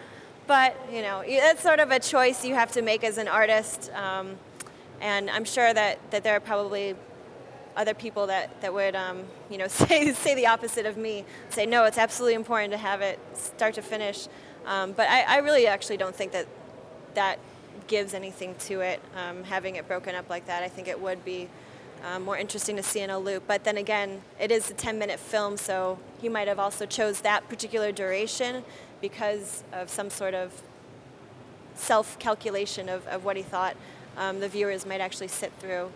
But 0.47 0.75
you 0.91 1.01
know, 1.01 1.23
that's 1.27 1.61
sort 1.61 1.79
of 1.79 1.91
a 1.91 1.99
choice 1.99 2.45
you 2.45 2.55
have 2.55 2.71
to 2.73 2.81
make 2.81 3.03
as 3.03 3.17
an 3.17 3.27
artist. 3.27 3.91
Um, 3.93 4.37
and 5.01 5.29
I'm 5.29 5.45
sure 5.45 5.73
that, 5.73 5.99
that 6.11 6.23
there 6.23 6.35
are 6.35 6.39
probably 6.39 6.95
other 7.75 7.93
people 7.93 8.27
that, 8.27 8.61
that 8.61 8.73
would 8.73 8.95
um, 8.95 9.23
you 9.49 9.57
know 9.57 9.67
say 9.69 10.13
say 10.13 10.35
the 10.35 10.47
opposite 10.47 10.85
of 10.85 10.97
me 10.97 11.25
say 11.49 11.65
no 11.65 11.83
it's 11.83 11.97
absolutely 11.97 12.35
important 12.35 12.71
to 12.71 12.77
have 12.77 13.01
it 13.01 13.19
start 13.33 13.75
to 13.75 13.81
finish 13.81 14.27
um, 14.65 14.93
but 14.93 15.09
I, 15.09 15.21
I 15.23 15.37
really 15.39 15.67
actually 15.67 15.97
don't 15.97 16.15
think 16.15 16.31
that 16.31 16.47
that 17.15 17.37
gives 17.87 18.13
anything 18.13 18.55
to 18.59 18.79
it 18.81 19.01
um, 19.15 19.43
having 19.43 19.75
it 19.75 19.87
broken 19.87 20.15
up 20.15 20.29
like 20.29 20.47
that 20.47 20.63
I 20.63 20.69
think 20.69 20.87
it 20.87 20.99
would 20.99 21.23
be 21.25 21.49
um, 22.03 22.23
more 22.23 22.37
interesting 22.37 22.75
to 22.75 22.83
see 22.83 22.99
in 22.99 23.09
a 23.09 23.19
loop. 23.19 23.43
But 23.47 23.63
then 23.63 23.77
again 23.77 24.21
it 24.39 24.51
is 24.51 24.69
a 24.69 24.73
10 24.73 24.97
minute 24.97 25.19
film 25.19 25.57
so 25.57 25.99
he 26.21 26.29
might 26.29 26.47
have 26.47 26.59
also 26.59 26.85
chose 26.85 27.21
that 27.21 27.47
particular 27.49 27.91
duration 27.91 28.63
because 29.01 29.63
of 29.71 29.89
some 29.89 30.09
sort 30.09 30.33
of 30.33 30.61
self 31.75 32.17
calculation 32.19 32.89
of, 32.89 33.05
of 33.07 33.25
what 33.25 33.37
he 33.37 33.43
thought 33.43 33.75
um, 34.17 34.39
the 34.39 34.47
viewers 34.47 34.85
might 34.85 35.01
actually 35.01 35.27
sit 35.27 35.51
through. 35.59 35.91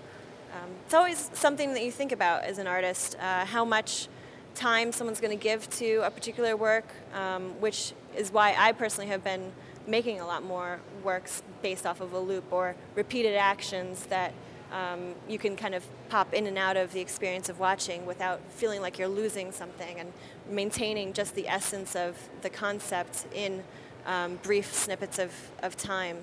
Um, 0.54 0.70
it's 0.86 0.94
always 0.94 1.30
something 1.34 1.74
that 1.74 1.84
you 1.84 1.92
think 1.92 2.12
about 2.12 2.44
as 2.44 2.58
an 2.58 2.68
artist, 2.68 3.16
uh, 3.22 3.46
how 3.46 3.64
much 3.64 4.08
time 4.56 4.92
someone's 4.92 5.22
going 5.22 5.38
to 5.38 5.42
give 5.42 5.70
to 5.70 5.98
a 6.06 6.12
particular 6.12 6.58
work, 6.58 6.88
um, 7.14 7.52
which 7.62 7.94
is 8.18 8.32
why 8.32 8.56
I 8.58 8.72
personally 8.72 9.08
have 9.10 9.24
been 9.24 9.52
making 9.88 10.20
a 10.20 10.26
lot 10.26 10.44
more 10.44 10.80
works 11.04 11.42
based 11.62 11.86
off 11.86 12.02
of 12.02 12.14
a 12.14 12.20
loop 12.20 12.52
or 12.52 12.76
repeated 12.96 13.36
actions 13.36 14.06
that 14.08 14.34
um, 14.72 15.16
you 15.28 15.40
can 15.40 15.56
kind 15.56 15.76
of 15.76 15.84
pop 16.10 16.34
in 16.34 16.48
and 16.48 16.58
out 16.58 16.78
of 16.78 16.94
the 16.94 17.00
experience 17.00 17.50
of 17.50 17.60
watching 17.60 18.06
without 18.06 18.40
feeling 18.52 18.82
like 18.82 19.00
you're 19.00 19.08
losing 19.08 19.52
something 19.52 20.00
and 20.00 20.12
maintaining 20.50 21.14
just 21.14 21.36
the 21.36 21.48
essence 21.48 21.96
of 21.96 22.18
the 22.42 22.50
concept 22.50 23.26
in 23.34 23.64
um, 24.06 24.40
brief 24.44 24.74
snippets 24.74 25.20
of, 25.20 25.32
of 25.64 25.76
time. 25.76 26.18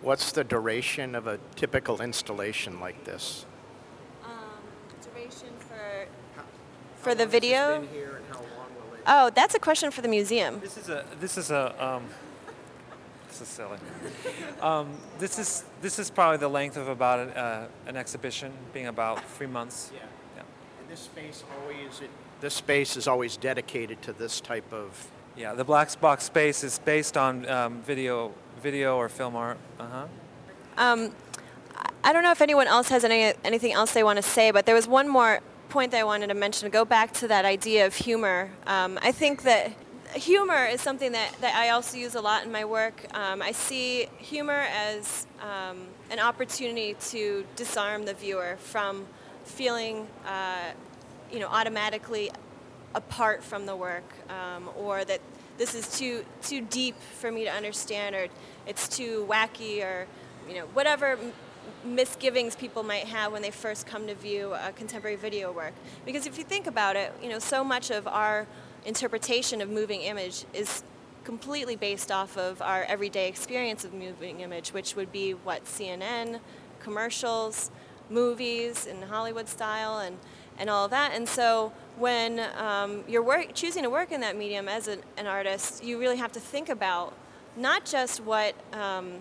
What's 0.00 0.32
the 0.32 0.44
duration 0.44 1.14
of 1.14 1.26
a 1.26 1.38
typical 1.54 2.02
installation 2.02 2.80
like 2.80 3.04
this? 3.04 3.46
Um, 4.24 4.30
duration 5.12 5.50
for 5.60 6.06
for 6.96 7.14
the 7.14 7.26
video. 7.26 7.80
Been 7.80 7.88
here 7.90 8.16
and 8.16 8.26
how 8.28 8.40
long 8.40 8.68
will 8.74 8.94
it? 8.94 9.02
Oh, 9.06 9.30
that's 9.30 9.54
a 9.54 9.60
question 9.60 9.92
for 9.92 10.02
the 10.02 10.08
museum. 10.08 10.58
This 10.60 10.76
is 10.76 10.88
a 10.88 11.04
this 11.20 11.38
is 11.38 11.52
a 11.52 11.84
um, 11.84 12.04
this 13.38 13.48
is 13.48 13.54
silly. 13.54 13.78
um, 14.60 14.88
this 15.18 15.38
is 15.38 15.64
this 15.80 15.98
is 15.98 16.10
probably 16.10 16.38
the 16.38 16.48
length 16.48 16.76
of 16.76 16.88
about 16.88 17.20
an, 17.20 17.28
uh, 17.30 17.68
an 17.86 17.96
exhibition, 17.96 18.52
being 18.72 18.86
about 18.86 19.24
three 19.30 19.46
months. 19.46 19.92
Yeah. 19.94 20.00
Yeah. 20.36 20.42
And 20.80 20.88
this 20.88 21.00
space 21.00 21.44
always 21.60 22.00
it, 22.00 22.10
this 22.40 22.54
space 22.54 22.96
is 22.96 23.06
always 23.06 23.36
dedicated 23.36 24.02
to 24.02 24.12
this 24.12 24.40
type 24.40 24.72
of. 24.72 25.10
Yeah, 25.36 25.54
the 25.54 25.64
black 25.64 26.00
box 26.00 26.24
space 26.24 26.64
is 26.64 26.80
based 26.80 27.16
on 27.16 27.48
um, 27.48 27.80
video 27.82 28.32
video 28.60 28.96
or 28.96 29.08
film 29.08 29.36
art. 29.36 29.58
Uh 29.78 29.86
huh. 29.86 30.06
Um, 30.76 31.12
I 32.02 32.12
don't 32.12 32.22
know 32.22 32.32
if 32.32 32.42
anyone 32.42 32.66
else 32.66 32.88
has 32.88 33.04
any 33.04 33.34
anything 33.44 33.72
else 33.72 33.92
they 33.92 34.02
want 34.02 34.16
to 34.16 34.22
say, 34.22 34.50
but 34.50 34.66
there 34.66 34.74
was 34.74 34.88
one 34.88 35.08
more 35.08 35.40
point 35.68 35.92
that 35.92 36.00
I 36.00 36.04
wanted 36.04 36.28
to 36.28 36.34
mention. 36.34 36.66
To 36.66 36.72
go 36.72 36.84
back 36.84 37.12
to 37.14 37.28
that 37.28 37.44
idea 37.44 37.86
of 37.86 37.94
humor, 37.94 38.50
um, 38.66 38.98
I 39.00 39.12
think 39.12 39.42
that 39.42 39.72
humor 40.14 40.66
is 40.66 40.80
something 40.80 41.12
that, 41.12 41.32
that 41.40 41.54
I 41.54 41.70
also 41.70 41.96
use 41.96 42.14
a 42.14 42.20
lot 42.20 42.44
in 42.44 42.52
my 42.52 42.64
work. 42.64 43.06
Um, 43.14 43.42
I 43.42 43.52
see 43.52 44.08
humor 44.18 44.64
as 44.72 45.26
um, 45.40 45.86
an 46.10 46.18
opportunity 46.18 46.94
to 47.10 47.44
disarm 47.56 48.04
the 48.04 48.14
viewer 48.14 48.56
from 48.58 49.06
feeling, 49.44 50.06
uh, 50.26 50.72
you 51.32 51.38
know, 51.38 51.48
automatically 51.48 52.30
apart 52.94 53.42
from 53.42 53.66
the 53.66 53.76
work, 53.76 54.04
um, 54.30 54.70
or 54.76 55.04
that 55.04 55.20
this 55.58 55.74
is 55.74 55.98
too 55.98 56.24
too 56.42 56.60
deep 56.62 56.94
for 57.20 57.30
me 57.30 57.44
to 57.44 57.50
understand, 57.50 58.14
or 58.14 58.28
it's 58.66 58.88
too 58.88 59.26
wacky, 59.28 59.82
or 59.84 60.06
you 60.48 60.54
know, 60.54 60.66
whatever 60.72 61.18
misgivings 61.84 62.56
people 62.56 62.82
might 62.82 63.04
have 63.04 63.32
when 63.32 63.42
they 63.42 63.50
first 63.50 63.86
come 63.86 64.06
to 64.06 64.14
view 64.14 64.54
a 64.54 64.72
contemporary 64.72 65.16
video 65.16 65.52
work. 65.52 65.74
Because 66.04 66.26
if 66.26 66.38
you 66.38 66.44
think 66.44 66.66
about 66.66 66.96
it, 66.96 67.12
you 67.22 67.28
know, 67.28 67.38
so 67.38 67.62
much 67.62 67.90
of 67.90 68.06
our 68.06 68.46
interpretation 68.84 69.60
of 69.60 69.68
moving 69.68 70.02
image 70.02 70.44
is 70.52 70.82
completely 71.24 71.76
based 71.76 72.10
off 72.10 72.38
of 72.38 72.62
our 72.62 72.84
everyday 72.84 73.28
experience 73.28 73.84
of 73.84 73.92
moving 73.92 74.40
image, 74.40 74.72
which 74.72 74.96
would 74.96 75.12
be 75.12 75.32
what 75.32 75.64
CNN, 75.64 76.40
commercials, 76.80 77.70
movies 78.08 78.86
in 78.86 79.02
Hollywood 79.02 79.48
style, 79.48 79.98
and 79.98 80.16
and 80.58 80.68
all 80.68 80.84
of 80.84 80.90
that. 80.90 81.12
And 81.14 81.28
so 81.28 81.72
when 81.96 82.40
um, 82.56 83.04
you're 83.06 83.22
work, 83.22 83.54
choosing 83.54 83.84
to 83.84 83.90
work 83.90 84.12
in 84.12 84.20
that 84.20 84.36
medium 84.36 84.68
as 84.68 84.88
an, 84.88 85.00
an, 85.16 85.26
artist, 85.26 85.84
you 85.84 85.98
really 85.98 86.16
have 86.16 86.32
to 86.32 86.40
think 86.40 86.68
about 86.68 87.14
not 87.56 87.84
just 87.84 88.20
what 88.20 88.54
um, 88.72 89.14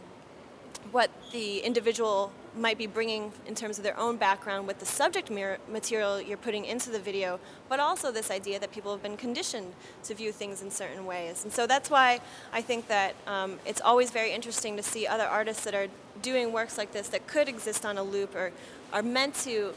what 0.91 1.09
the 1.31 1.59
individual 1.59 2.31
might 2.55 2.77
be 2.77 2.87
bringing 2.87 3.31
in 3.45 3.55
terms 3.55 3.77
of 3.77 3.83
their 3.83 3.97
own 3.99 4.17
background 4.17 4.67
with 4.67 4.79
the 4.79 4.85
subject 4.85 5.29
material 5.29 6.19
you're 6.21 6.37
putting 6.37 6.65
into 6.65 6.89
the 6.89 6.99
video, 6.99 7.39
but 7.69 7.79
also 7.79 8.11
this 8.11 8.31
idea 8.31 8.59
that 8.59 8.71
people 8.71 8.91
have 8.91 9.03
been 9.03 9.17
conditioned 9.17 9.73
to 10.03 10.15
view 10.15 10.31
things 10.31 10.61
in 10.61 10.71
certain 10.71 11.05
ways. 11.05 11.43
And 11.43 11.53
so 11.53 11.67
that's 11.67 11.89
why 11.89 12.19
I 12.51 12.61
think 12.61 12.87
that 12.87 13.15
um, 13.27 13.59
it's 13.65 13.81
always 13.81 14.11
very 14.11 14.31
interesting 14.31 14.75
to 14.77 14.83
see 14.83 15.05
other 15.05 15.25
artists 15.25 15.63
that 15.65 15.75
are 15.75 15.87
doing 16.21 16.51
works 16.51 16.77
like 16.77 16.91
this 16.91 17.09
that 17.09 17.27
could 17.27 17.47
exist 17.47 17.85
on 17.85 17.97
a 17.97 18.03
loop 18.03 18.35
or 18.35 18.51
are 18.91 19.03
meant 19.03 19.35
to 19.35 19.73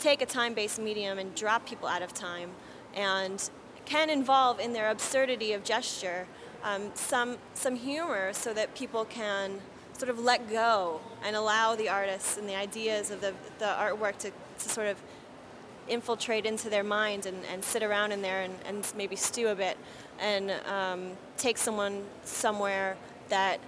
take 0.00 0.22
a 0.22 0.26
time-based 0.26 0.80
medium 0.80 1.18
and 1.18 1.34
drop 1.34 1.66
people 1.66 1.88
out 1.88 2.02
of 2.02 2.12
time 2.12 2.50
and 2.94 3.50
can 3.84 4.10
involve 4.10 4.60
in 4.60 4.72
their 4.72 4.90
absurdity 4.90 5.52
of 5.52 5.64
gesture 5.64 6.26
um, 6.64 6.90
some, 6.94 7.38
some 7.54 7.74
humor 7.74 8.32
so 8.32 8.54
that 8.54 8.74
people 8.74 9.04
can 9.04 9.60
sort 9.96 10.10
of 10.10 10.18
let 10.18 10.50
go 10.50 11.00
and 11.24 11.36
allow 11.36 11.76
the 11.76 11.88
artists 11.88 12.36
and 12.36 12.48
the 12.48 12.56
ideas 12.56 13.10
of 13.10 13.20
the, 13.20 13.32
the 13.58 13.64
artwork 13.64 14.18
to, 14.18 14.30
to 14.58 14.68
sort 14.68 14.86
of 14.86 14.96
infiltrate 15.88 16.46
into 16.46 16.70
their 16.70 16.84
mind 16.84 17.26
and, 17.26 17.44
and 17.52 17.62
sit 17.64 17.82
around 17.82 18.12
in 18.12 18.22
there 18.22 18.42
and, 18.42 18.54
and 18.66 18.92
maybe 18.96 19.16
stew 19.16 19.48
a 19.48 19.54
bit 19.54 19.76
and 20.20 20.50
um, 20.66 21.12
take 21.36 21.58
someone 21.58 22.02
somewhere 22.24 22.96
that 23.28 23.58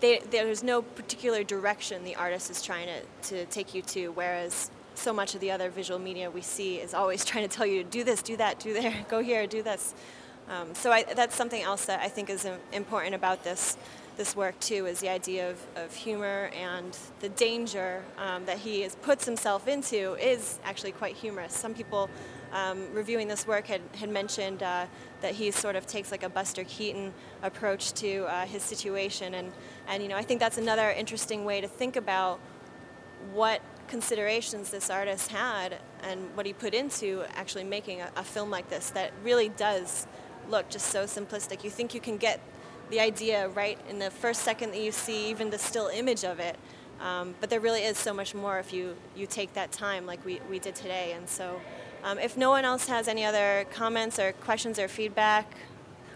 they, 0.00 0.20
there's 0.30 0.62
no 0.62 0.82
particular 0.82 1.44
direction 1.44 2.04
the 2.04 2.16
artist 2.16 2.50
is 2.50 2.62
trying 2.62 2.88
to, 2.88 3.28
to 3.28 3.46
take 3.46 3.74
you 3.74 3.82
to, 3.82 4.08
whereas 4.08 4.70
so 4.94 5.12
much 5.12 5.34
of 5.34 5.40
the 5.40 5.50
other 5.50 5.70
visual 5.70 5.98
media 5.98 6.30
we 6.30 6.42
see 6.42 6.76
is 6.76 6.94
always 6.94 7.24
trying 7.24 7.48
to 7.48 7.54
tell 7.54 7.66
you 7.66 7.82
to 7.82 7.88
do 7.88 8.04
this, 8.04 8.22
do 8.22 8.36
that, 8.36 8.58
do 8.58 8.72
there, 8.72 9.04
go 9.08 9.22
here, 9.22 9.46
do 9.46 9.62
this. 9.62 9.94
Um, 10.48 10.74
so 10.74 10.90
I, 10.90 11.04
that's 11.04 11.36
something 11.36 11.62
else 11.62 11.84
that 11.86 12.00
I 12.00 12.08
think 12.08 12.28
is 12.28 12.46
important 12.72 13.14
about 13.14 13.44
this 13.44 13.76
this 14.16 14.36
work 14.36 14.58
too 14.60 14.86
is 14.86 15.00
the 15.00 15.08
idea 15.08 15.50
of, 15.50 15.66
of 15.76 15.94
humor 15.94 16.50
and 16.58 16.96
the 17.20 17.28
danger 17.30 18.02
um, 18.18 18.44
that 18.44 18.58
he 18.58 18.88
puts 19.02 19.24
himself 19.24 19.68
into 19.68 20.14
is 20.14 20.58
actually 20.64 20.92
quite 20.92 21.16
humorous. 21.16 21.54
Some 21.54 21.74
people 21.74 22.10
um, 22.52 22.92
reviewing 22.92 23.28
this 23.28 23.46
work 23.46 23.66
had, 23.66 23.80
had 23.96 24.10
mentioned 24.10 24.62
uh, 24.62 24.86
that 25.22 25.34
he 25.34 25.50
sort 25.50 25.76
of 25.76 25.86
takes 25.86 26.10
like 26.10 26.22
a 26.22 26.28
Buster 26.28 26.64
Keaton 26.64 27.12
approach 27.42 27.92
to 27.94 28.24
uh, 28.24 28.44
his 28.44 28.62
situation 28.62 29.34
and, 29.34 29.52
and 29.88 30.02
you 30.02 30.08
know 30.08 30.16
I 30.16 30.22
think 30.22 30.40
that's 30.40 30.58
another 30.58 30.90
interesting 30.90 31.44
way 31.44 31.60
to 31.60 31.68
think 31.68 31.96
about 31.96 32.38
what 33.32 33.62
considerations 33.88 34.70
this 34.70 34.90
artist 34.90 35.30
had 35.30 35.78
and 36.02 36.34
what 36.34 36.46
he 36.46 36.52
put 36.52 36.74
into 36.74 37.24
actually 37.34 37.64
making 37.64 38.00
a, 38.00 38.10
a, 38.16 38.24
film 38.24 38.50
like 38.50 38.68
this 38.68 38.90
that 38.90 39.12
really 39.22 39.50
does 39.50 40.06
look 40.48 40.68
just 40.68 40.86
so 40.86 41.04
simplistic. 41.04 41.62
You 41.62 41.70
think 41.70 41.94
you 41.94 42.00
can 42.00 42.16
get 42.16 42.40
the 42.92 43.00
idea 43.00 43.48
right 43.48 43.78
in 43.88 43.98
the 43.98 44.10
first 44.10 44.42
second 44.42 44.70
that 44.72 44.80
you 44.80 44.92
see 44.92 45.30
even 45.30 45.48
the 45.48 45.58
still 45.58 45.88
image 45.88 46.24
of 46.24 46.38
it, 46.38 46.56
um, 47.00 47.34
but 47.40 47.48
there 47.48 47.58
really 47.58 47.80
is 47.80 47.96
so 47.96 48.12
much 48.12 48.34
more 48.34 48.58
if 48.58 48.70
you, 48.70 48.94
you 49.16 49.26
take 49.26 49.54
that 49.54 49.72
time 49.72 50.04
like 50.04 50.22
we, 50.26 50.40
we 50.50 50.58
did 50.58 50.74
today. 50.74 51.12
And 51.16 51.26
so 51.26 51.58
um, 52.04 52.18
if 52.18 52.36
no 52.36 52.50
one 52.50 52.66
else 52.66 52.86
has 52.86 53.08
any 53.08 53.24
other 53.24 53.66
comments 53.72 54.18
or 54.18 54.32
questions 54.32 54.78
or 54.78 54.88
feedback, 54.88 55.54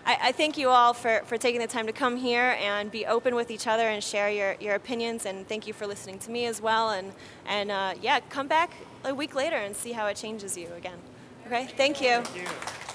I, 0.04 0.18
I, 0.24 0.32
thank 0.32 0.58
you 0.58 0.68
all 0.68 0.92
for, 0.92 1.22
for 1.24 1.38
taking 1.38 1.60
the 1.60 1.66
time 1.66 1.86
to 1.86 1.92
come 1.92 2.16
here 2.16 2.56
and 2.60 2.90
be 2.90 3.06
open 3.06 3.34
with 3.34 3.50
each 3.50 3.66
other 3.66 3.88
and 3.88 4.04
share 4.04 4.30
your, 4.30 4.56
your 4.60 4.74
opinions. 4.74 5.24
And 5.24 5.48
thank 5.48 5.66
you 5.66 5.72
for 5.72 5.86
listening 5.86 6.18
to 6.20 6.30
me 6.30 6.44
as 6.44 6.60
well. 6.60 6.90
And, 6.90 7.12
and 7.46 7.70
uh, 7.70 7.94
yeah, 8.02 8.20
come 8.28 8.48
back 8.48 8.70
a 9.02 9.14
week 9.14 9.34
later 9.34 9.56
and 9.56 9.74
see 9.74 9.92
how 9.92 10.06
it 10.08 10.16
changes 10.16 10.58
you 10.58 10.68
again. 10.76 10.98
Okay, 11.46 11.66
thank 11.76 12.02
you. 12.02 12.22
Thank 12.22 12.36
you. 12.36 12.85